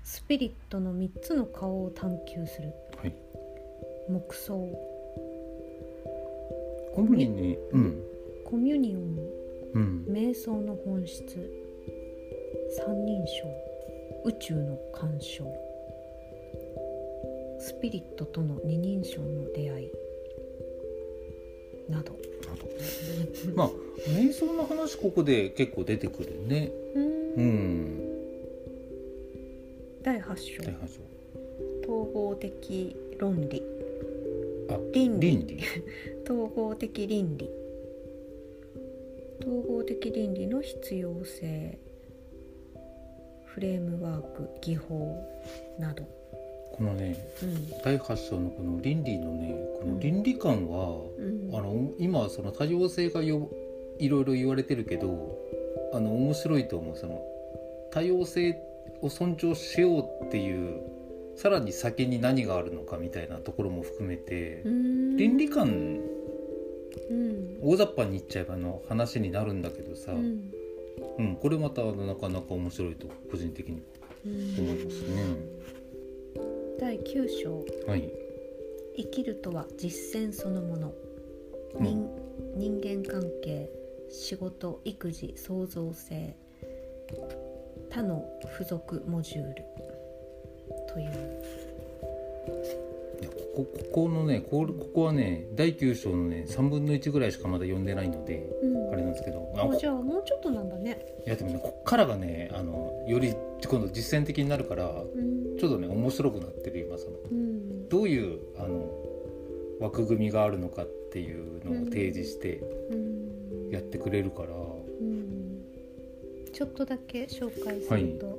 [0.04, 2.74] スピリットの3つの顔を探求する。
[2.98, 3.16] はい。
[4.10, 4.56] 黙想。
[6.96, 8.04] 主にねうん。
[8.46, 9.18] コミュニオン。
[9.74, 10.06] うん。
[10.10, 11.24] 瞑想の本質。
[12.78, 13.48] 三人称。
[14.26, 15.44] 宇宙の干渉。
[15.44, 15.61] ス
[17.82, 19.92] ピリットとの二人称の出会い。
[21.90, 22.14] など。
[22.14, 23.70] な どまあ
[24.10, 26.72] 瞑想の話ここで結構出てくるね。
[26.96, 28.12] うん。
[30.04, 30.64] 第8章。
[30.64, 31.00] 大発
[31.84, 33.64] 統合的論理。
[34.70, 35.32] あ倫理。
[35.38, 35.60] 倫理。
[36.24, 37.50] 統合的倫理。
[39.42, 41.78] 統合的倫理の必要性。
[43.54, 45.18] フレームワーク技法
[45.78, 46.06] など、
[46.74, 47.70] このねうん。
[47.84, 51.56] 第8章のこの倫理のねこの倫理観は、うん。
[51.56, 53.50] あの今その多様性がよ
[54.00, 55.38] いろいろ言われてるけど
[55.94, 56.96] あの面白いと思う。
[56.98, 57.22] その
[57.92, 58.58] 多様性
[59.02, 60.82] を尊重しようっていう
[61.36, 66.00] さらに先に何があるのかみたいなところも含めて、倫理観
[67.10, 67.58] うん。
[67.62, 73.82] 大雑把に言っちゃえばの話になるんだけどさ、ううんんこれまたあのなかなか面白いと個人的に
[74.26, 75.24] うん思いますね。
[76.80, 77.66] 第9章。
[77.88, 78.10] はい、
[78.98, 80.94] 生きるとは実践そのもの、
[81.76, 81.84] うん。
[81.84, 82.10] 人
[82.56, 83.70] 人間関係
[84.10, 86.36] 仕事育児創造性。
[87.90, 89.56] 他の付属モジュール。
[90.94, 91.42] という。
[93.56, 98.48] ここここのねこここはね第9章のね3分の1ぐらいしかまだ読んでないので。
[98.64, 101.00] うんあれなんですけどあじゃあもうちょっとなんだね。
[101.26, 103.34] いやでもねこっからがねあのより
[103.68, 105.58] 今度実践的になるからうん。
[105.58, 107.90] ちょっとね面白くなってる今そのうん。
[107.90, 108.90] どういうあの
[109.80, 113.70] 枠組みがあるのかっていうのを提示してうん。
[113.72, 115.64] やってくれるから、うん。
[116.52, 118.38] ちょっとだけ紹介すると、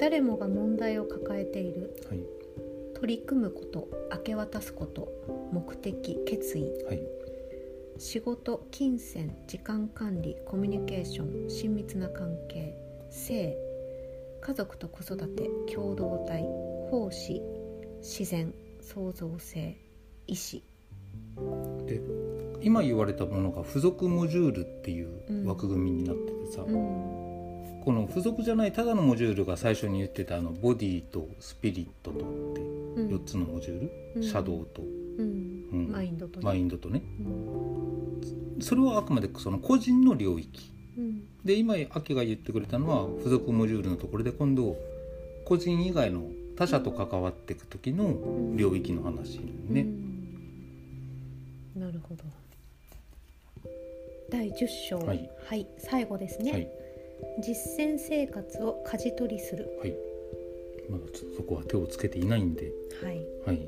[0.00, 2.18] 誰もが問題を抱えているはい。
[2.98, 5.08] 取り組むこと明け渡すこと
[5.52, 6.62] 目的決意。
[6.86, 7.25] はい
[7.98, 12.76] 仕事金銭時間管理コミュニケーション親密な関係
[13.10, 13.56] 性
[14.42, 16.42] 家族と子育て共同体
[16.90, 17.40] 奉仕
[18.02, 19.76] 自然創造性
[20.26, 20.62] 意志。
[21.86, 22.00] で
[22.60, 27.35] 今言われたものが付属モジュールっていう枠組みになっててさ、うん
[27.86, 32.20] この付属じゃないただのモジュールが最初に言ってたあのボディとスピリットとっ
[32.52, 33.08] てうん。
[33.14, 34.22] 4つのモジュール、うん。
[34.24, 35.68] シャドウと、うん。
[35.72, 35.92] うん。
[35.92, 36.44] マインドとね。
[36.44, 37.00] マインドとね。
[37.20, 37.22] う
[38.58, 38.60] ん。
[38.60, 40.72] それはあくまでその個人の領域。
[40.98, 41.22] うん。
[41.44, 44.76] で今秋が言ってくれたのは付属モジュールのところで今度
[45.44, 46.22] 個人以外の
[46.56, 48.16] 他者と関わっていく時の
[48.56, 49.82] 領域の話ね、
[51.76, 51.80] うん。
[51.82, 52.24] なるほど。
[54.28, 54.98] 第10章。
[54.98, 56.68] ははいい、最後ですね、はい
[57.40, 59.68] 実践生活を舵取りする。
[59.80, 59.94] はい。
[60.88, 62.72] まだちょっとそこは手をつけていないんで。
[63.02, 63.26] はい。
[63.46, 63.60] はい。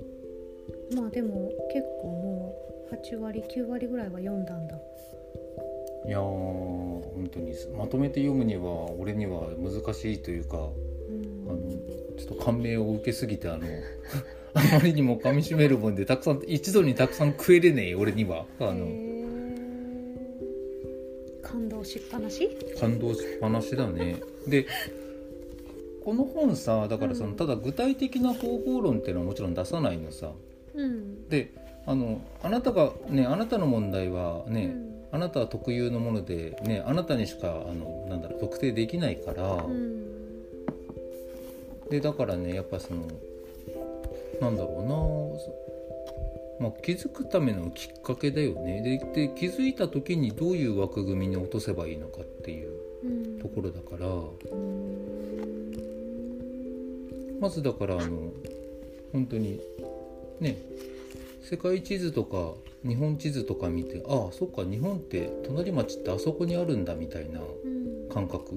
[0.95, 2.55] まあでも結構も
[2.91, 4.79] う8割9割ぐらいは読んだんだ。
[6.07, 11.47] いやー本当にまとめて読むには俺には難しいというかうん。
[11.49, 11.71] あの
[12.17, 13.67] ちょっと感銘を受けすぎてあの
[14.55, 18.47] あまりにも噛みしめるもんでたくさん一度にたくさん食えれねえ俺には。
[18.61, 19.08] あの
[21.51, 22.49] 感動しっぱなし？
[22.79, 24.21] 感動しっぱなしだね。
[24.47, 24.67] で
[26.05, 27.37] この本さだからその、うん。
[27.37, 30.31] ただ具体的な方法論っていうのはもちろん出さないのさ。
[30.75, 31.29] うん。
[31.29, 31.53] で
[31.87, 34.89] あのあなたがねあなたの問題はね、うん。
[35.11, 40.05] あなたは特有のものでねあなたにしかあのなんだろう特定できないから、うん。
[41.91, 43.09] でだからねやっぱその
[44.41, 45.68] なんだろうな
[46.61, 48.83] まあ、気づくためのきっかけだよね。
[49.15, 52.73] でで気づいた時にどういう枠組みに落とせばいいのかっていう
[53.05, 53.39] うん。
[53.39, 54.07] ところだから。
[54.07, 55.09] うん
[57.41, 58.33] まずだからあの
[59.13, 59.61] 本当に
[60.41, 60.59] ね
[61.41, 62.55] 世界地図とか
[62.87, 68.09] 日本地図とか見てああそっか日本って隣町ってあそこにあるんだみたいなうん。
[68.09, 68.55] 感覚。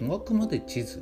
[0.00, 0.12] うん。
[0.12, 1.00] あくまで地図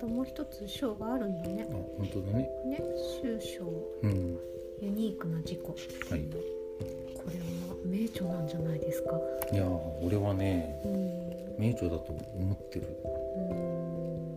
[0.00, 1.66] またもう一つ章があるんだね。
[1.68, 2.48] あ本当だね。
[2.66, 2.80] ね
[3.20, 3.64] 終章。
[4.02, 4.38] うん。
[4.80, 5.74] ユニークな事故。
[6.08, 6.20] はい。
[7.12, 9.18] これは名著なんじゃないですか。
[9.52, 11.64] いやー俺はねうん。
[11.64, 12.86] 名著だと思ってる。
[13.50, 14.28] うん。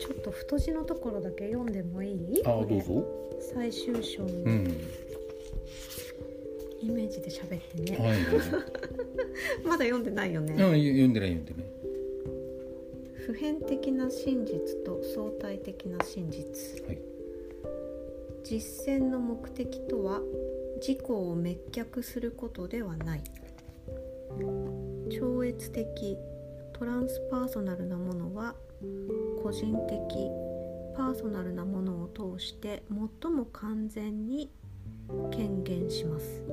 [0.00, 2.42] ちょっと太字のところだけ読んでもいい？
[2.44, 3.06] あどうぞ。
[3.54, 4.76] 最終章のうん。
[6.82, 8.18] イメージで喋ってね、はい。
[9.64, 11.63] まだ読んでないよね、うん読んでない読んでない
[13.34, 16.86] 普遍的な真実と相対的な真実。
[16.86, 16.98] はい。
[18.44, 20.20] 実践の目的とは
[20.76, 23.24] 自己を滅却することではない。
[25.18, 26.16] 超越的
[26.74, 28.54] トランスパーソナルなものは
[29.42, 30.30] 個人的
[30.96, 34.48] パーソナルなものを通して最も完全に
[35.32, 36.44] 権限します。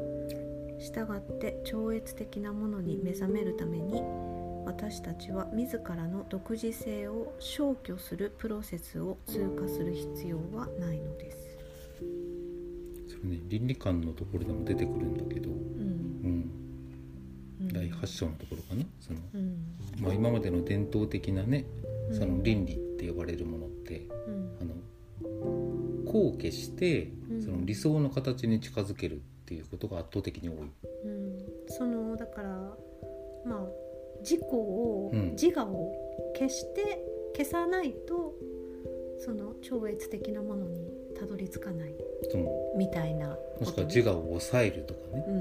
[0.79, 4.01] したがって超越的なものに目覚めるために
[4.65, 11.57] 私たちは自らの独自性を消去するプロセスを通過する必要はないのです。
[13.07, 15.57] それね倫理観のところでも出てくるんだけど、うん。
[15.57, 15.61] う
[16.27, 16.51] ん、
[17.61, 17.67] うん。
[17.73, 19.57] 第8章のところかなその、うん。
[19.99, 21.65] まあ、今までの伝統的なね
[22.09, 22.17] うん。
[22.17, 24.57] その倫理って呼ばれるものってうん。
[24.61, 24.75] あの
[26.05, 27.41] 後継してうん。
[27.43, 30.55] その理想の形に近づけるっていうことが圧倒的に多い。
[31.05, 31.37] うん。
[31.67, 32.49] そのだから
[33.45, 33.90] まあ
[34.21, 35.31] 自己を、うん。
[35.31, 35.93] 自我を
[36.33, 37.03] 消して
[37.35, 38.33] 消さないと
[39.19, 41.93] その超越的なものにたどり着かない
[42.75, 45.25] みたいなもしくは自我を抑えるとかね。
[45.27, 45.31] う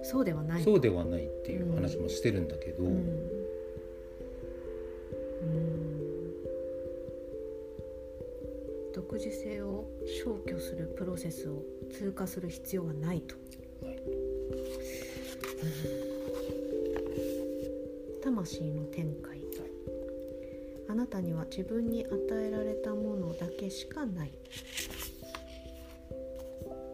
[0.00, 2.90] ん、そうではないそうではないっていう話もしてるんだけど、うん。
[2.90, 3.30] うん。
[8.94, 9.84] 独自性を
[10.24, 13.36] 消去するプロセスを通過する必要はないと、
[13.84, 14.00] はい
[18.40, 19.38] 魂の展開。
[20.88, 24.32] あなたには自分に与えられたものだけしかない。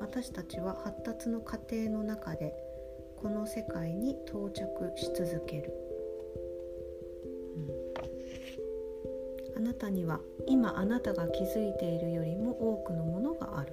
[0.00, 2.52] 私たちは発達の過程の中で
[3.16, 5.72] この世界に到着し続ける、
[7.56, 9.56] うん。
[9.56, 13.72] あなたには今あなたが気づいているよりも多くのものがある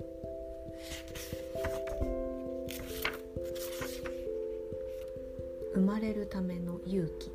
[5.84, 7.30] 生まれるための勇気。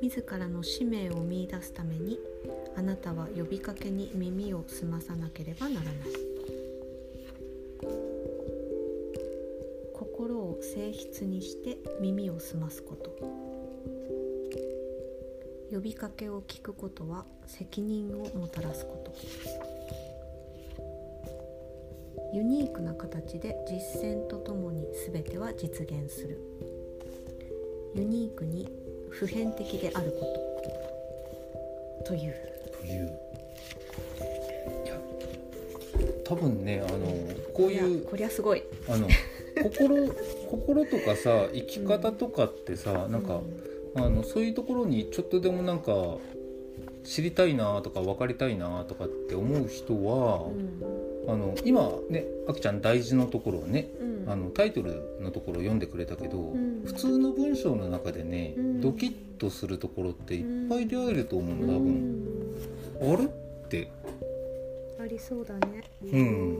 [0.00, 2.20] 自らの使命を見出すために
[2.76, 5.94] あなたは呼びかけに耳を澄まさなければならない。
[9.92, 13.10] 心を静筆にして耳を澄ますこと。
[15.72, 19.69] 呼びかけを聞くことは責任をもたらすこと。
[22.32, 26.38] ユニークな形で実践とともに全ては実現する。
[27.94, 28.68] ユニークに
[29.08, 30.26] 普遍的であるこ
[32.04, 32.34] とという。
[32.80, 33.20] という
[34.84, 34.94] いや
[36.24, 36.98] 多分ねあの
[37.52, 38.62] こういうこりゃすごい。
[38.88, 39.08] あの
[39.60, 40.08] 心
[40.48, 43.40] 心とかさ生き方とかってさ、なんか、
[43.96, 45.92] あのそういうところにちょっとでもなんか
[47.02, 54.30] 知りたいなとか分かりたいなとかって思う人は、うんあの今ねあきちゃん大事のところをね、うん。
[54.30, 56.82] あのタイトルのところを読んでくれたけど、ん。
[56.84, 58.80] 普通の文章の中でね、うん。
[58.80, 62.26] ドキッとするところっていっぱい出会えると思うの多う分、ん
[63.00, 63.24] あれ？
[63.24, 63.28] っ
[63.68, 63.88] て。
[65.00, 65.82] ありそうだね。
[66.02, 66.58] うん。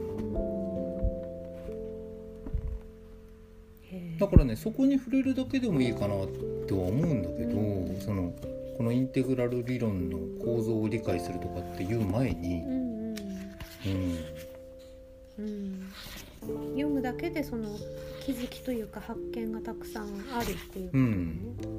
[4.17, 8.31] だからねそこに触れるだけでもいいかなとは思うんだけど、うんその
[8.77, 12.63] このインテグラル理論の構造を理解するとかっていう前に
[13.85, 14.15] うん
[16.81, 17.69] 読むだけでその
[18.25, 20.91] 気づきというか発見がたくさんあるっていう
[21.57, 21.69] こと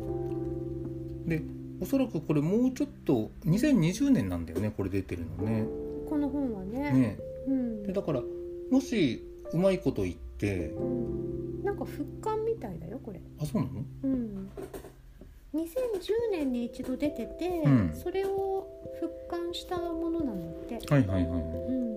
[1.29, 1.43] ね、で
[1.81, 5.67] おそらくこれもうちょっと2020年なんだよねこれ出てるのね。
[6.09, 6.93] この本はね。
[6.93, 7.19] ね。
[7.49, 7.83] うん。
[7.85, 8.23] でだから
[8.71, 11.65] もしうまいこと言ってうん。
[11.65, 13.21] なんか復刊みたいだよこれ。
[13.41, 13.85] あそうなの？
[14.05, 14.49] うん。
[15.55, 15.71] 2010
[16.31, 17.93] 年に一度出てて、うん。
[17.95, 18.67] それを
[19.01, 20.95] 復刊したものなんだって。
[20.95, 21.41] はいはいはいはい。
[21.41, 21.92] うん、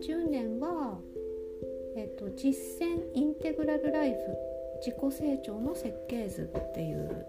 [0.00, 0.98] 2010年は、
[1.96, 4.18] えっと実践インテグラルライフ
[4.84, 7.26] 自己成長の設計図っていう、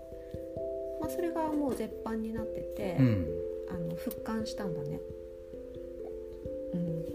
[1.02, 3.28] まあ、それがもう絶版になってて、うん。
[3.70, 5.00] あの復刊したんだね。
[6.74, 7.06] うん。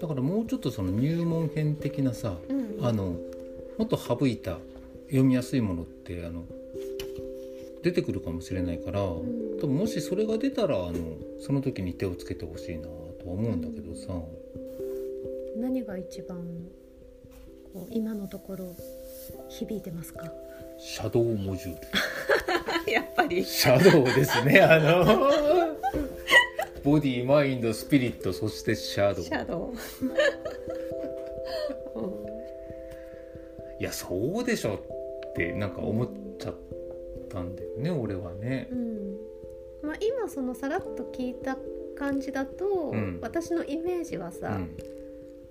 [0.00, 3.16] だからもうちょっとその入門編的なさうん、あの
[3.78, 4.58] もっと省いた
[5.06, 6.44] 読みやすいものってあの
[7.82, 9.04] 出てくるかもしれないから、ん。
[9.04, 12.88] 多分もしそれが出たらあのその時に手をつけてほしいな
[13.24, 14.12] とは思うんだけどさ、
[15.56, 16.38] 何が一番
[17.72, 18.76] こう今のところ
[19.48, 20.30] 響いてますか？
[20.78, 21.76] シャドウモジュー
[22.86, 22.92] ル。
[22.92, 23.42] やっぱり。
[23.44, 25.04] シャドウですねあの。
[26.82, 29.24] ボディマインドスピリットそしてシャドウ。
[29.24, 29.74] シャドウ、
[31.98, 32.10] うん。
[33.80, 36.08] いやそうでしょってなんか思っ
[36.38, 36.54] ちゃっ
[37.30, 38.68] たんだよね俺はね。
[38.70, 38.74] う。
[38.74, 39.16] ん。
[39.82, 41.56] まあ、今そのさらっと聞いた
[41.94, 43.18] 感じだと、うん。
[43.22, 44.76] 私のイメージはさ、うん。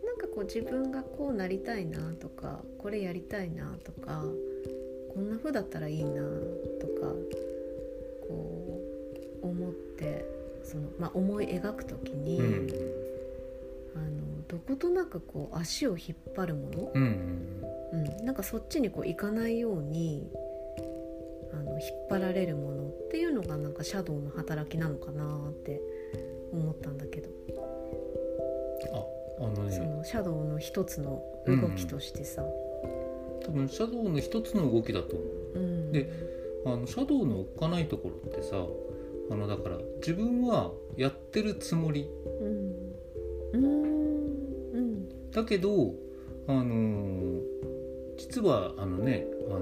[0.06, 4.24] なんかこう自分がこうなりたいなとかこれやりたいなとか
[5.14, 6.22] こんな風だったらいいな
[6.80, 7.14] とか
[8.28, 8.80] こ
[9.42, 10.26] う思って
[10.64, 13.04] その、まあ、思い描く時に、うん。
[13.96, 20.28] あのどことなくこう足を引っ張るもの、うんうん、なんかそっちにこう行かないように
[21.54, 25.80] あの引っ張られるものっていうのがなんかシャドウの働きなのかなって
[26.54, 27.30] 思ったんだけど、
[28.94, 29.06] あ
[29.40, 32.44] あのそねのシャドウの一つの動きとしてさ。
[33.46, 35.60] 多分シャドウの一つの動きだと思う。
[35.60, 35.92] うん。
[35.92, 36.10] で
[36.66, 38.56] あのシャドウのおっかないところってさ
[39.32, 42.10] あのだから自分はやってるつもり。
[42.42, 42.94] うん。
[43.54, 43.64] うん。
[44.74, 45.32] うん。
[45.32, 45.94] だけど
[46.48, 47.42] あのー
[48.18, 49.62] 実はあのねあの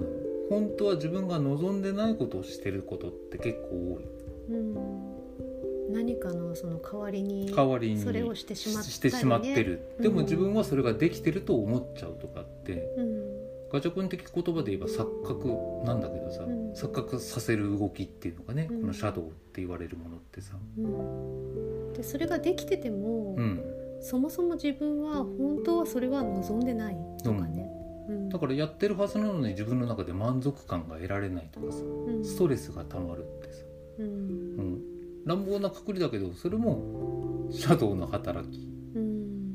[0.50, 4.06] 本当は自分が望んでないことをしてることって結構多い。
[4.50, 4.91] うん
[5.92, 8.88] 何かのその代わりに代わりにそれをしてしまね。
[8.88, 13.42] してしまってる、でもうん自分はそれができてると思っちゃうとかってうん。
[13.72, 15.48] ガチャ君的言葉で言えば錯覚
[15.86, 16.74] なんだけどさ、うん。
[16.74, 18.82] 錯覚させる動きっていうのがね、うん。
[18.82, 21.94] このシャドウって言われるものってさ、うん。
[21.94, 23.64] でそれができてても、うん、
[24.02, 27.70] そもそも自分は本当はそれは望んでないとかね、
[28.10, 28.30] うん。
[28.30, 32.26] だからやってるはずなのに自分の中で満足感が得られないとかさうん。
[32.26, 33.64] ストレスがたまるってさ、
[34.00, 34.41] うんうん、
[35.26, 39.52] 乱暴なくくりだけどそれもシャドウの働きうん。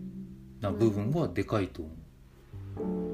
[0.61, 2.83] な部分はでかいと思う。
[2.83, 3.07] うん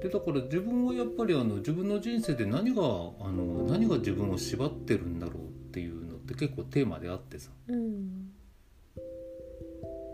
[0.00, 5.38] でだから自分はやっぱりあの自分の人生で何があの何が自分を縛ってるんだろうっ
[5.72, 8.30] ていうのって結構テーマであってさ、うん。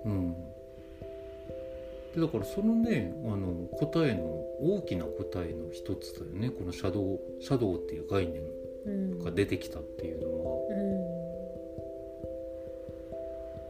[0.05, 0.35] うん、
[2.15, 4.23] でだからそのねあの答えの
[4.61, 6.51] 大きな答えの一つだよね。
[6.51, 8.41] このシャドウシャドウっていう概念。
[8.41, 8.62] うん
[9.23, 10.61] が出てきたっていうのは。
[10.71, 11.13] うん。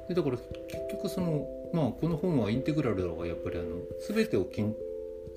[0.09, 4.75] でだから結局そのまあこの本はインテグラルだがやっぱりあの全てをきん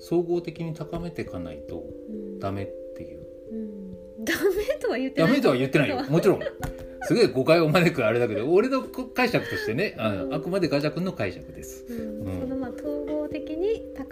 [0.00, 2.38] 総合的に高めていかないとうん。
[2.38, 2.66] ダメっ
[2.96, 3.26] ていう。
[3.52, 3.54] う
[4.22, 4.24] ん。
[4.24, 5.30] ダメとは言ってない。
[5.30, 6.04] ダメとは言ってないよ。
[6.04, 6.40] もちろん。
[7.06, 11.84] すごい誤解を招くあれだけど俺の解釈としてねああくまでガジャ君の解釈です。
[11.88, 12.55] うん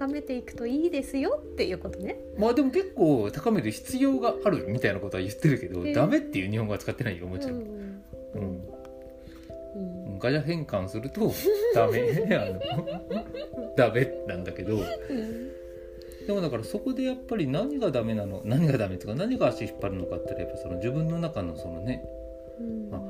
[0.06, 2.16] めていくといいですよっていうことね。
[2.38, 8.04] まあでも結構高める必要があるみたいなことは言ってるけど、えーダメっていう日本語は使ってないよもちろん、うん。
[8.34, 8.64] うん。
[10.08, 10.18] うん。
[10.18, 11.32] ガジャ変換すると
[11.74, 12.00] ダメ
[12.36, 14.78] あのダメなんだけど。
[16.26, 22.02] でもだからそこでやっぱり何がダメなの何がダメとか何が足引っ張るのかってやっぱその自分の中のそのね
[22.58, 22.90] うん。
[22.90, 23.00] まあ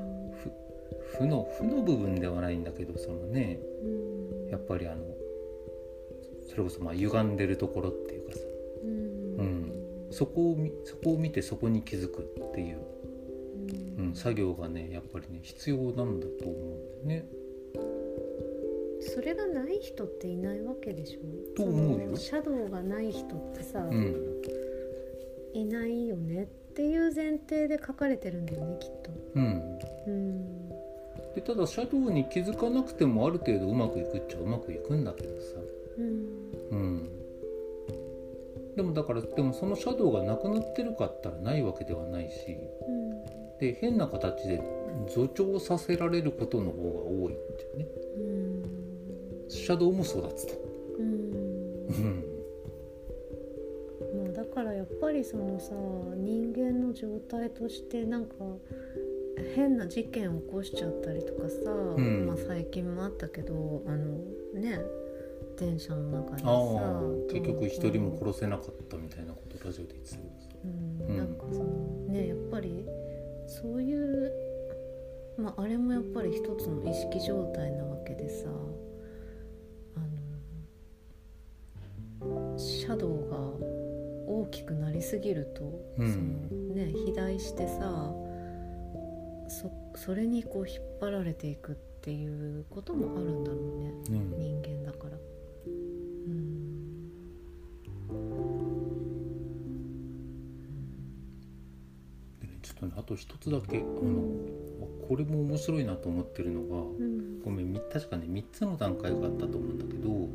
[1.16, 4.50] 負の負の部分ではないんだけどそのねうん。
[4.50, 5.04] やっぱりあの
[6.54, 8.38] それこそまあ歪んでるところっていうかさ。
[8.84, 8.90] うん。
[9.38, 9.72] うん。
[10.10, 12.78] そこを見そこを見てそこに気づくっていう、
[13.98, 17.26] うん、作業がねやっぱりね必要なんだと思うんだよね。
[19.00, 21.56] それがない人っていないわけでしょ？
[21.56, 22.16] と思うよ。
[22.16, 24.40] シャドウがない人ってさ、うん。
[25.52, 29.10] いないよねっていう前提で書かれてるんだよねきっと。
[29.34, 30.68] うん、うん。
[31.34, 35.58] でただシャドウに気づかなくてもある程度うまくいくっちゃうまくいくんだけどさ、
[35.98, 36.43] うんうん、
[38.76, 42.58] でもだからでもそのシャドウがなくなってるかったらないわけではないし
[42.88, 43.24] うん。
[43.58, 44.60] で変な形で
[45.08, 47.86] 助長させられることの方が多いんだよね。
[48.16, 48.20] う
[49.46, 49.48] ん。
[49.48, 50.54] シャドウも育つと。
[50.98, 51.06] うん。
[51.88, 52.24] うん。
[54.24, 55.72] まあだからやっぱりそのさ
[56.16, 58.34] 人間の状態としてなんか
[59.54, 62.26] 変な事件を起こしちゃったりとかさ、ん。
[62.26, 64.18] まあ最近もあったけどあの
[64.54, 64.80] ね
[65.56, 66.48] 電車の中でさ
[67.32, 70.48] 結局一人もうん殺せなかったみたいなことラジオで言ってたけどさ。
[70.64, 71.16] うんうん。
[71.18, 71.66] なんかその
[72.08, 72.86] ねやっぱり
[73.46, 74.32] そういう
[75.38, 78.46] まああれもやっぱり一つの意識状態なわけでさ
[79.96, 80.00] あ
[82.24, 83.36] のシャドウが
[84.26, 85.62] 大きくなりすぎると、
[85.98, 86.12] うん。
[86.12, 86.24] その
[86.74, 88.12] ね肥大してさ
[89.48, 94.34] そそれにこう引っ張られていくっていうこともあるんだろうねうん。
[94.38, 95.16] 人間だから。
[102.90, 103.86] とねあと一つだけあの
[104.82, 107.42] あこれも面白いなと思ってるのがうん。
[107.44, 110.28] ごめんみ確かね3つの段階があったと思うんだけど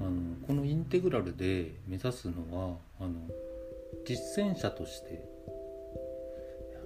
[0.00, 3.12] あのこのインテグラルで目指すのはあの
[4.06, 5.28] 実践者として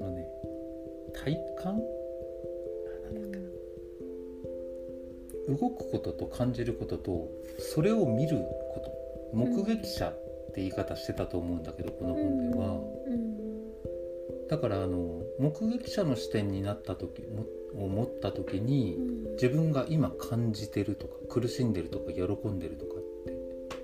[0.01, 0.27] あのね
[1.15, 1.81] 体感？
[5.49, 8.99] 動くことと感じることとそれを見ること。
[9.33, 10.13] 目撃者っ
[10.53, 12.81] て言い方してたと思うんだけどこの本では。
[13.07, 13.38] うん
[14.49, 17.45] だからあの目撃者の視点になった時も
[17.75, 19.19] を持った時にうん。
[19.39, 23.33] 自分が今感じてるとか苦しんでるとか喜んでるとかって、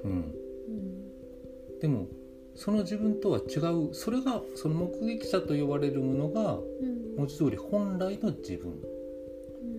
[0.05, 1.79] うん、うん。
[1.81, 2.09] でも
[2.57, 3.61] その自分とは違
[3.91, 7.17] うそれがその目撃者と呼ばれるものがうん。
[7.17, 8.73] 文字通り本来の自分。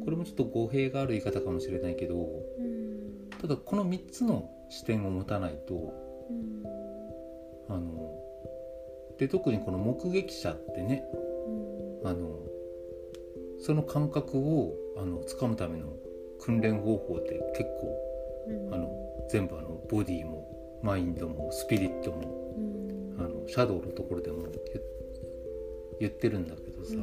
[0.04, 3.30] これもちょっと語弊がある言い方かもしれないけどうん。
[3.42, 5.94] ただこの3つの視点を持たないと
[6.30, 6.64] うん。
[7.68, 8.24] あの
[9.18, 11.03] で特にこの目撃者ってね
[12.03, 12.09] うん。
[12.09, 12.39] あの
[13.59, 15.93] その感覚をあの掴むための
[16.39, 17.97] 訓練方法って結構
[18.47, 18.74] うん。
[18.74, 18.89] あの
[19.30, 23.26] 全部あのボディもマインドもスピリットもうん。
[23.26, 24.51] あのシャドウのところでも言
[25.99, 26.95] 言ってるんだけどさ、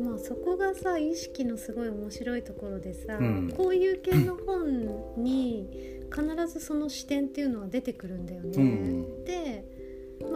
[0.00, 3.52] まあそこがさ意識のすごい面白いところでさ、うん。
[3.54, 5.68] こういう系の本に
[6.10, 8.50] 必ずその視点っていうのは出てくるんだよね。
[8.56, 9.24] うん。
[9.24, 9.64] で、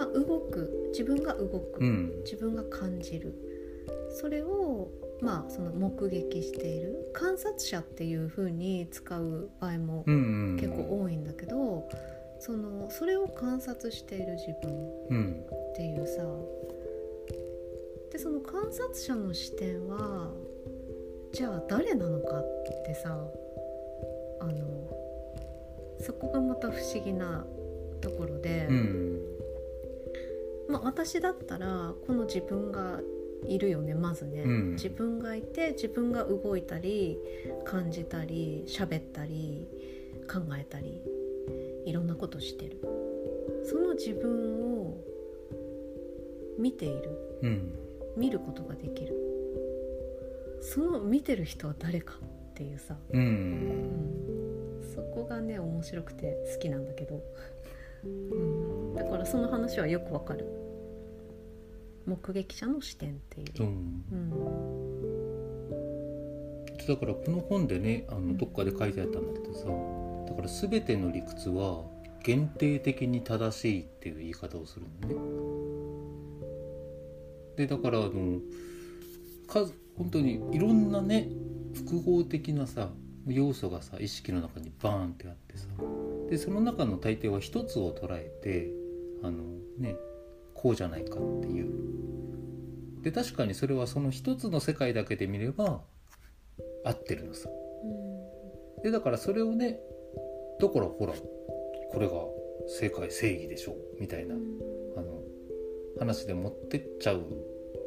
[0.00, 0.88] まあ、動く。
[0.92, 2.22] 自分が動く、うん。
[2.24, 3.34] 自分が感じる。
[4.10, 4.88] それを
[5.20, 7.10] まあその目撃している。
[7.12, 11.86] 観察者っていう風に使う場合もうんうん結構多いんだけど、
[12.38, 14.72] そのそれを観察している自分
[15.10, 15.44] うん。
[15.72, 16.24] っていうさ。
[18.10, 20.32] でその観察者の視点は
[21.32, 23.22] じゃあ誰なのかってさ。
[24.42, 24.90] あの
[26.00, 27.44] そこがまた不思議な
[28.00, 29.29] ところで、うん
[30.70, 33.00] まあ、私だったらこの自分が
[33.46, 34.72] いるよねまずね、うん。
[34.72, 37.18] 自分がいて自分が動いたり
[37.64, 39.66] 感じたり喋ったり
[40.30, 41.02] 考えたり
[41.84, 42.80] いろんなことしてる。
[43.64, 44.96] その自分を
[46.58, 47.38] 見ている。
[47.42, 47.72] うん。
[48.16, 49.14] 見ることができる。
[50.60, 52.14] その見てる人は誰か
[52.50, 57.22] っていうさ、ううんん、そこがね面白くて好きなんだけど、
[58.04, 60.44] うん、だからその話はよくわかる
[62.06, 63.62] 目撃者の視点っていう。
[63.62, 64.04] う、ん。
[64.12, 64.80] うん。
[66.86, 69.66] だからこの本でねあのどっかで書いてあったんだけどさ
[70.28, 71.84] だから全ての理屈は
[72.24, 75.14] 限定的に正しいっていう言い方をするのね。
[77.56, 78.40] でだからあの
[79.46, 81.28] 数本当にいろんなね
[81.74, 82.88] 複合的なさ
[83.26, 85.66] 要素がさ意識の中にバーンってあってさ。
[86.28, 88.70] でその中の大抵は一つを捉えて
[89.22, 89.42] あの
[89.78, 89.96] ね
[90.60, 91.70] こうじゃないかっていう。
[93.02, 95.80] で確かにそれはその一つの世界だけで見れば
[96.84, 97.48] 合ってるのさ。
[98.82, 99.80] でだからそれをね
[100.60, 102.12] だからほらこれが
[102.68, 105.22] 正解正義でしょみたいなあの
[105.98, 107.24] 話で持ってっちゃう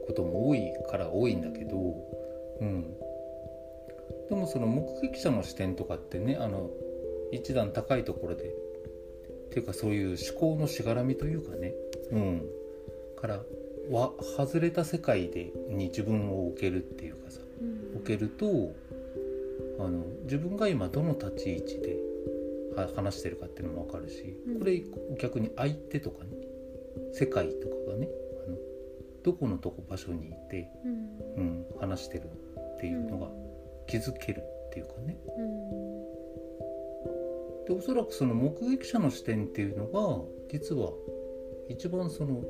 [0.07, 1.77] ことも多いから多いんだけど、
[2.59, 2.95] うん、
[4.29, 6.71] でもその目撃者の視点とかってねあの
[7.31, 11.73] 一段高いところでっていうかそういう思考のしがらみというかね、
[12.11, 12.43] うん、
[13.23, 13.39] から
[13.89, 17.95] は外れた世界でに自分を置けるっていうかさ、うん。
[17.95, 18.45] 置けると
[19.79, 21.95] あの自分が今どの立ち位置で
[22.75, 24.59] は話してるかっていうのも分かるしうん。
[24.59, 24.83] これ
[25.21, 26.31] 逆に相手とかね
[27.13, 28.09] 世界とかがね
[28.45, 28.57] あの
[29.23, 31.37] どこのとこ場所にいて、うん。
[31.37, 33.27] うん、話してるっていうのが
[33.87, 35.17] 気づけるっていうかね。
[35.37, 36.03] うん。
[37.67, 40.91] でおそらくその目撃者の視点っていうのが実は
[41.69, 42.43] 一番その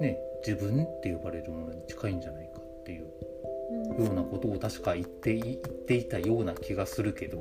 [0.00, 3.06] ね自分って呼ばれるものに近いんじゃないかっていう
[3.98, 4.04] うん。
[4.04, 7.38] ようなことを確か言ってい言っていたような気がするけど、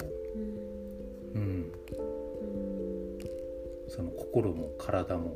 [1.35, 1.71] うん。
[3.87, 5.35] その心も体も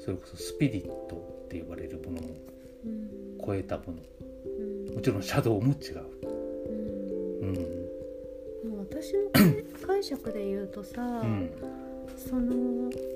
[0.00, 2.28] それこそスピリットって呼ばれるものも
[2.84, 3.38] うん。
[3.44, 3.94] 超えたもの。
[4.88, 4.94] うん。
[4.94, 6.04] もちろんシャドウも違う。
[7.42, 7.48] うん。
[7.48, 8.70] うん。
[8.70, 9.30] もう私の
[9.86, 11.50] 解釈で言うとさ、うん。
[12.16, 12.52] その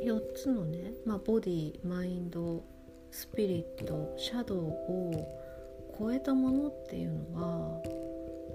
[0.05, 2.63] 4つのね、まあ、ボディマインド
[3.11, 5.39] スピリットシャドウを
[5.99, 7.81] 超えたものっていうのは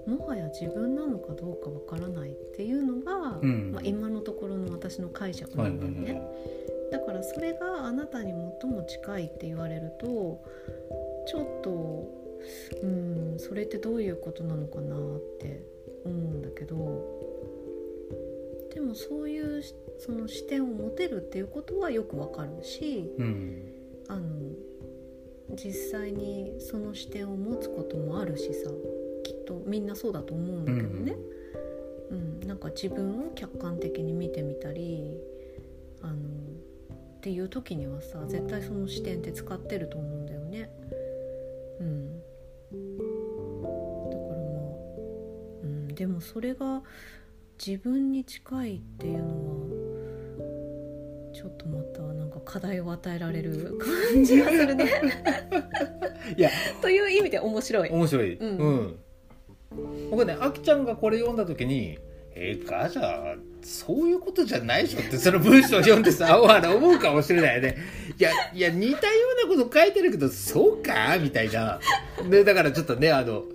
[0.06, 3.72] もはや自分なのかどうかわからないっていうのが、うん。
[3.72, 6.12] まあ、今のところの私の解釈はないんだよね。
[6.12, 6.20] はい。
[6.20, 10.40] はいだからそれがあなたに最も近いって言われると
[11.26, 12.08] ちょっと
[12.82, 15.64] うんそれってどういうことなのかなって
[16.04, 16.76] 思うんだけど
[18.72, 23.73] でもそういうしその視点を持てるっていうことはよくわかるしうん
[24.08, 24.22] あの
[25.56, 28.70] 実際にその視点を持つこともあるしさ
[29.22, 31.16] きっとみんなそうだと思うんだけどね、
[32.10, 32.40] うん。
[32.40, 35.18] なんか自分を客観的に見てみたり
[36.02, 40.70] あのっていう時にはさ絶対その視点って使ってると思うんだよね。
[41.80, 42.18] うん、
[44.10, 44.74] だからまあ、
[45.62, 46.82] うん、でもそれが
[47.64, 49.53] 自分に近いっていうのは
[51.34, 53.76] ちょっとまたなんか課題を与えられる
[54.14, 54.84] 感じがするね。
[56.36, 56.48] いや
[56.80, 57.90] という意味で面白い。
[57.90, 58.34] 面白い。
[58.34, 58.94] ううんん。
[60.10, 61.98] 僕ね、あきちゃんがこれ読んだ時に、
[62.36, 67.76] えー、ガジャそういうことじゃないでしょってその文章を読んでさ、 あら思うかもしれないよね。
[68.16, 69.12] いや、いや、似たよ
[69.44, 71.18] うなこと書いてるけど、そうか？
[71.20, 71.80] みたいな。
[72.30, 73.54] で、だからちょっとね、あの、うん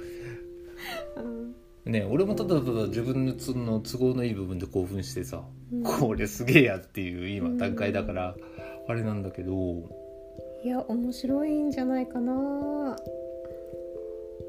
[1.86, 5.84] ね、俺もただただ自分の都の都合のいい部分で興奮してさ、うん。
[5.84, 8.36] これすげえやっていう今段階だから、
[8.88, 9.54] あれなんだけど、
[10.64, 12.98] いや面白いんじゃないかな。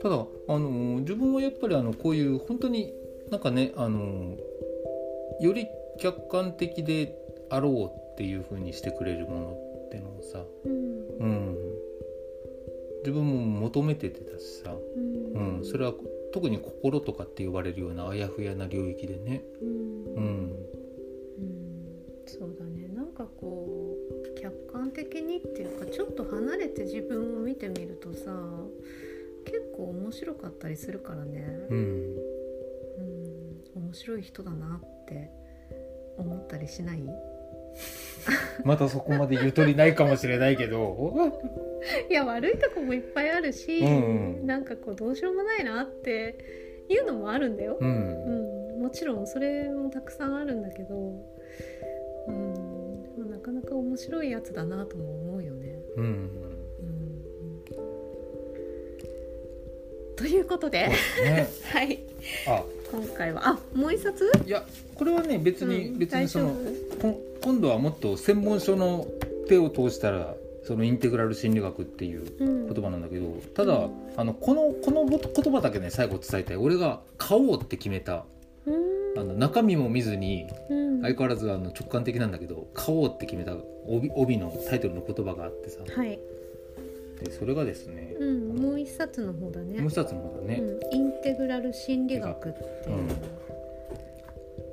[0.03, 0.17] ただ
[0.49, 2.93] あの自分はやっぱりあのこういう本当に
[3.31, 4.37] なんかねあの
[5.41, 5.67] より
[5.99, 7.15] 客観的で
[7.51, 9.57] あろうっていう風にしてくれるもの
[9.87, 10.73] ってのをさ、うん。
[11.19, 11.57] うん、
[13.01, 13.35] 自分も
[13.69, 15.59] 求めててたしさ、うん。
[15.59, 15.93] うん、それは
[16.33, 19.69] 特に心とかって呼ばれるようなあやふやな領域でね、うん。
[19.69, 20.23] うん、
[21.39, 21.71] うん。
[22.27, 22.89] そうだね。
[22.89, 23.97] なんかこ
[24.35, 28.33] う客観的にっていうかちょっと離れて自分を見てみるとさ
[29.45, 32.17] 結構面白かったりするからね、うん、
[33.77, 35.31] うん、面白い人だなって
[36.19, 37.03] 思ったりしない？
[38.65, 41.33] またそこまでゆとりないかもしれないけど、
[42.11, 44.47] いや悪いとこもいっぱいあるし、うんうん。
[44.47, 46.37] なんかこうどうしようもないなって
[46.89, 48.75] いうのもあるんだよ、うん。
[48.75, 50.95] うん、もちろんそれもたくさんあるんだけど、
[52.29, 55.79] うん、なかなか面白いやつだなとも思うよね。
[55.97, 56.31] うん、うん、
[60.17, 60.89] ということで、
[61.25, 62.01] ね、 はい、
[62.47, 62.63] あ。
[62.91, 64.31] 今回はあもう一冊？
[64.45, 64.67] いや
[64.97, 65.99] これはね別に、うん。
[65.99, 66.55] 別にその
[67.43, 69.07] 今度はもっと専門書の
[69.49, 70.35] 手を通したら
[70.65, 72.73] そのインテグラル心理学っていううん。
[72.73, 76.57] 言葉なんだけどただあのこのこの言葉だけね最後伝えたい。
[76.57, 78.25] 俺が買おうって決めた。
[78.67, 79.19] うん。
[79.19, 81.03] あの中身も見ずにうん。
[81.03, 85.81] 相変わらずあの直感的なんだけど買おうって決めた帯帯のタイトルの言葉があってさ。
[85.97, 86.19] はい、
[87.25, 89.81] でそれがですね、うん、もう一冊の方だね。
[89.81, 93.09] もう一つの方だね、うん、インテグラル心理学っていう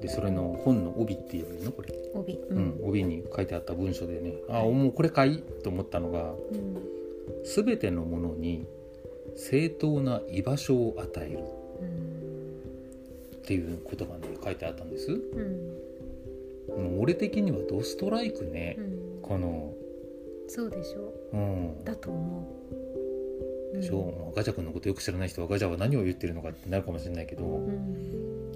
[0.01, 1.71] でそれの本の帯っていうの？
[1.71, 2.79] これ、帯、ううん。
[2.83, 4.33] 帯に書いてあった文章でね。
[4.49, 5.39] あもうこれかい？
[5.63, 6.77] と思ったのがうん。
[7.43, 8.67] 全てのものに
[9.35, 11.39] 正当な居場所を与える。
[11.81, 13.37] うん。
[13.37, 15.11] っていうことがね書いてあったんです。
[15.11, 15.15] う
[16.79, 16.83] ん。
[16.83, 19.21] もう俺的にはドストライクねう、ん。
[19.21, 19.73] この。
[20.47, 21.37] そうでしょう。
[21.37, 21.83] ん。
[21.83, 22.49] だと思
[23.73, 23.77] う。
[23.77, 28.46] でしょ、まあガチャ君のことよく知らない人はガチャは何を言ってるのかってなるかもしれないけど、うん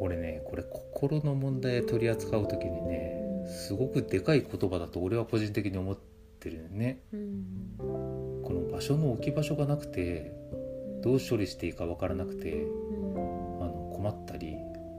[0.00, 5.98] 俺ねこれ心の問題取り扱う時にねうんすごくでかい言葉だと俺は個人的に思っ
[6.38, 7.00] てるよね。
[7.12, 7.76] うん。
[7.78, 10.32] この場所の置き場所がなくて
[11.02, 12.66] どう処理していいか分からなくてう
[13.08, 13.62] ん。
[13.62, 14.56] あの困ったり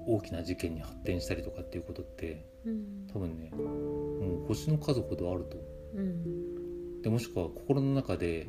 [0.07, 3.07] 大きな事件に発展したりとかっていうことってうん。
[3.11, 6.01] 多分ねもう星の数ほどあると思う。
[6.01, 6.99] ん。
[6.99, 8.47] うでもしくは心の中で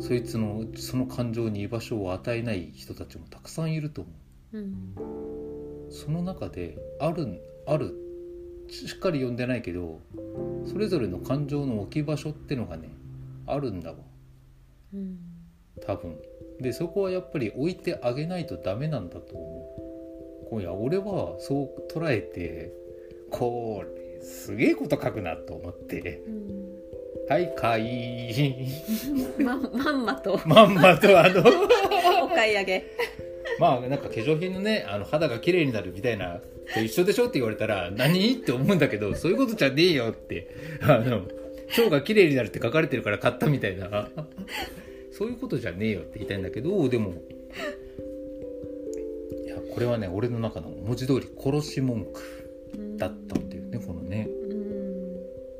[0.00, 4.10] そいつのその感情に居場所を与えない人たちもたくさんいると思
[4.52, 4.58] う。
[4.58, 5.39] うん
[5.90, 7.94] その中であるある
[8.68, 10.00] しっかり読んでないけど
[10.64, 12.88] それぞれの感情の置き場所ってのがね
[13.46, 13.96] あるんだわ。
[14.94, 15.18] うん。
[15.84, 16.16] 多分。
[16.60, 20.48] でそこはやっぱり置いてあげないとダメなんだと思う。
[20.50, 22.72] 今夜俺はそう捉えて
[23.30, 26.22] これすげえこと書くなと思って。
[26.26, 26.70] うん
[27.28, 28.64] 「はいかい」
[29.38, 30.38] ままんまと。
[30.46, 31.42] まんまとあの。
[32.24, 32.84] お買い上げ
[33.60, 36.40] まあなんか化粧品のねあの肌が綺麗になるみたいな
[36.72, 40.48] と一緒でしょって言われたら何って思うんだけどそういうことじゃねえよって
[40.80, 41.26] あの
[41.68, 44.08] 腸が綺麗になるって書かれてるから買ったみたいな。
[45.12, 47.12] そういうことじゃねえよって言いたいんだけどでもい
[49.46, 54.80] やこれはね俺の中の文字通り殺し文句だったっていうねこのねうん。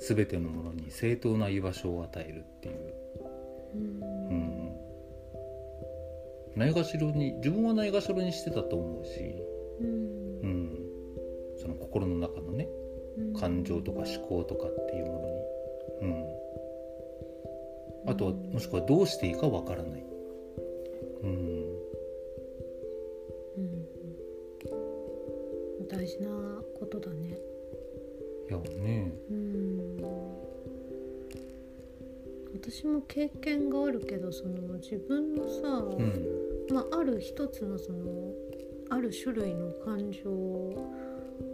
[0.01, 4.20] 全てのものに正当な居場所を与えるっていう
[6.57, 9.37] ないがしろに自分はないがしろにしてたと思うし
[9.81, 10.41] うん。
[10.43, 10.79] うん、
[11.59, 12.69] その心の中のね
[13.39, 15.13] 感情とか思考とかっていうも
[16.01, 20.05] のに、うん、あとはもしくはどうしていいかわからない、
[21.23, 21.31] うん、
[23.59, 23.87] うん。
[25.89, 26.29] 大事な
[26.79, 27.39] ことだね。
[28.49, 29.13] いやね。
[29.31, 29.60] うん
[32.63, 36.27] 私も経験があるけどその自分のさ、うん。
[36.71, 38.33] まあ、ある一つのその
[38.91, 40.31] ある種類の感情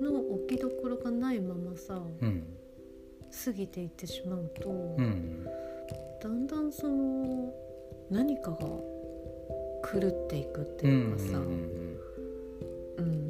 [0.03, 2.45] の置きどころがないままさうん。
[3.45, 5.47] 過ぎていってしまうと、うん。
[6.21, 7.55] だんだんその
[8.11, 12.01] 何かが狂っていくってうんいうかさ、うん
[12.99, 13.27] うん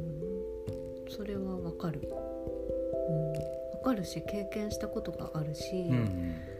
[1.09, 6.56] それはわかる、うん、わかるし経験したことがあるし、うん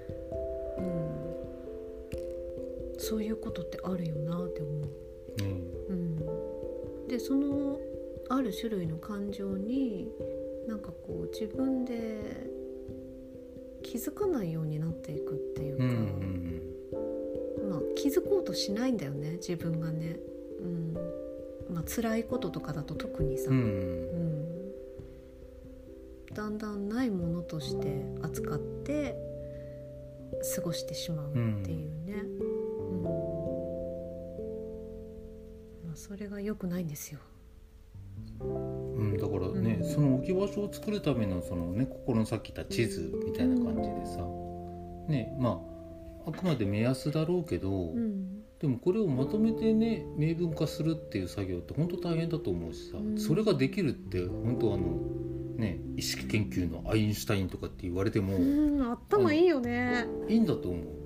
[3.08, 4.82] そういうことってあるよなって思う。
[5.42, 7.80] ねうん、でその
[8.28, 10.10] ある種類の感情に
[10.68, 12.50] なんかこう自分で
[13.82, 15.90] 気づかないようになっていくっていうか、うん
[17.62, 20.20] うんまあ、気づこうとしないんだよね自分がね。
[20.60, 20.94] うん。
[21.74, 23.58] まあ辛いこととかだと特にさ、うん。
[23.58, 23.62] う
[26.34, 26.34] ん。
[26.34, 29.16] だんだんないものとして扱って
[30.56, 31.34] 過ごしてしまうっ
[31.64, 32.47] ていうね、うん
[36.18, 37.20] れが良くないんですよ。
[38.40, 39.90] うん、だからね、うん。
[39.90, 44.22] その置き場所を作るためのそのね心のさっき言った地図みたいな感じでさ、
[45.08, 45.62] ねま
[46.26, 48.44] ああくまで目安だろうけど、うん。
[48.60, 53.18] でもこれをまとめてね明文化するっていう作業って本当大変だと思うしさ、うん。
[53.18, 54.98] それができるって本当あの
[55.58, 60.06] ね意識研究のアインシュタインとかって言われてもうん、頭いいよね。
[60.28, 60.82] いいんだと思う。
[60.92, 60.97] うん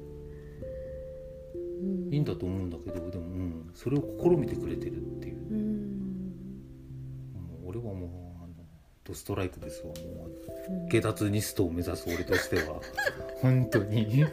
[2.12, 6.34] いいんだと思うんだけどでも、うん、それを試みてくれてるっていう、うん。
[7.34, 8.53] もう俺はもうあの
[9.05, 9.93] ドストライクですわも
[10.26, 10.32] う
[10.74, 12.82] うん下脱ニストを目指す俺としては。
[13.41, 14.24] 本当に。
[14.24, 14.30] は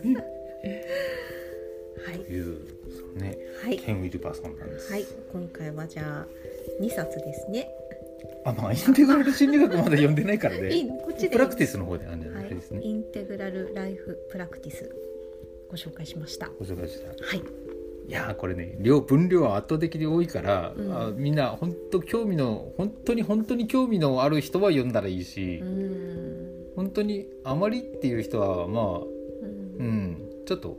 [2.15, 2.19] い。
[2.19, 2.59] という
[2.91, 3.39] そのね。
[3.63, 3.79] はい。
[3.79, 6.27] ケン・ウィルバーさんなんです、はい、今回はじゃあ
[6.83, 7.69] 2冊ですね。
[8.45, 10.75] あまあインテグラル心理学まだ読んでないからね。
[10.75, 14.91] いいのこっちでいいプラクティスの方であるんはいですね、インテグラルライフプラクティス
[15.71, 16.49] ご紹介しました。
[16.59, 17.09] ご紹介した。
[17.09, 17.68] はい。
[18.09, 20.93] いやーこれね量分量は圧倒的に多いから、うん。
[20.97, 26.73] あみんな本当興味の本当に本当に興味のある人は読んだらいいし、うん。
[26.75, 29.77] 本当にあまりっていう人はまあうん。
[29.79, 30.31] うん。
[30.47, 30.79] ちょっと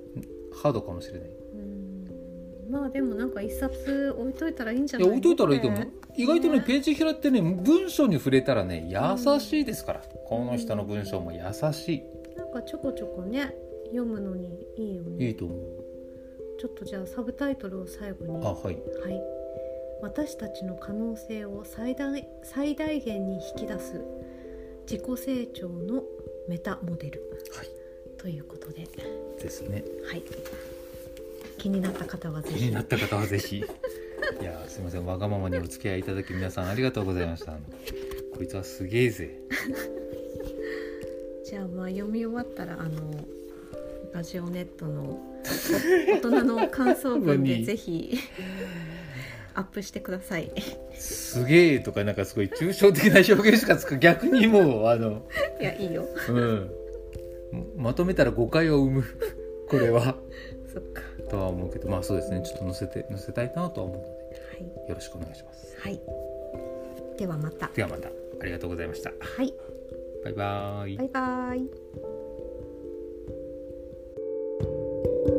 [0.63, 1.29] ハードかもしれない。
[1.29, 2.71] うん。
[2.71, 5.79] まあでもなんか一冊置いといたらいいんじゃないいや置いといたらいいと思う。
[5.81, 5.91] ね。
[6.17, 6.63] 意外とねね。
[6.65, 11.39] ページ開ってね文章に触れたらね優しいですから、この人の文章も優
[11.73, 12.03] しい。
[12.35, 13.53] なんかちょこちょこね
[13.85, 15.27] 読むのにいいよね。
[15.27, 15.57] いいと思う
[16.59, 18.45] ちょっとじゃあサブタイトルを最後に。
[18.45, 18.65] あはい。
[18.65, 19.23] はい。
[20.01, 24.01] 私たちの可能性を最大最大限に引き出す
[24.89, 26.03] 自己成長の
[26.49, 27.21] メタモデル。
[27.55, 27.67] はい。
[28.17, 28.85] ということで。
[29.41, 29.85] ですね。
[30.05, 30.23] はい。
[31.57, 33.59] 気になった方はぜ気ひになった方はぜひ。
[33.59, 33.61] い
[34.43, 35.05] やーすみません。
[35.05, 37.53] わがままにお付き合いいただき皆さんありがとうございました。
[38.35, 39.39] こいつはすげえぜ。
[41.45, 42.99] じゃあまあ読み終わったらあの
[44.13, 48.17] ラジオネットの 大人の感想文でぜひ
[49.53, 50.51] アップしてください。
[50.93, 55.23] すげえとかなんかすごい抽象的な表現しかつか逆にもうあの
[55.59, 56.05] いやいいよ。
[56.29, 56.71] うん。
[57.75, 59.03] まとめたら誤解を生む。
[59.69, 60.15] これは。
[60.71, 61.01] そっか。
[61.29, 61.89] とは思うけど。
[61.89, 62.41] まあそうですね。
[62.43, 64.07] ちょっと載せて載せたいなとは思うのは
[64.55, 64.85] い。
[64.85, 65.75] でよろしくお願いします。
[65.79, 65.99] はい。
[67.17, 67.69] ではまた。
[67.75, 68.09] ではまた。
[68.41, 69.11] ありがとうございました。
[69.19, 69.53] はい。
[70.23, 70.97] バイバーイ。
[70.97, 72.18] バイバイ
[75.03, 75.38] thank you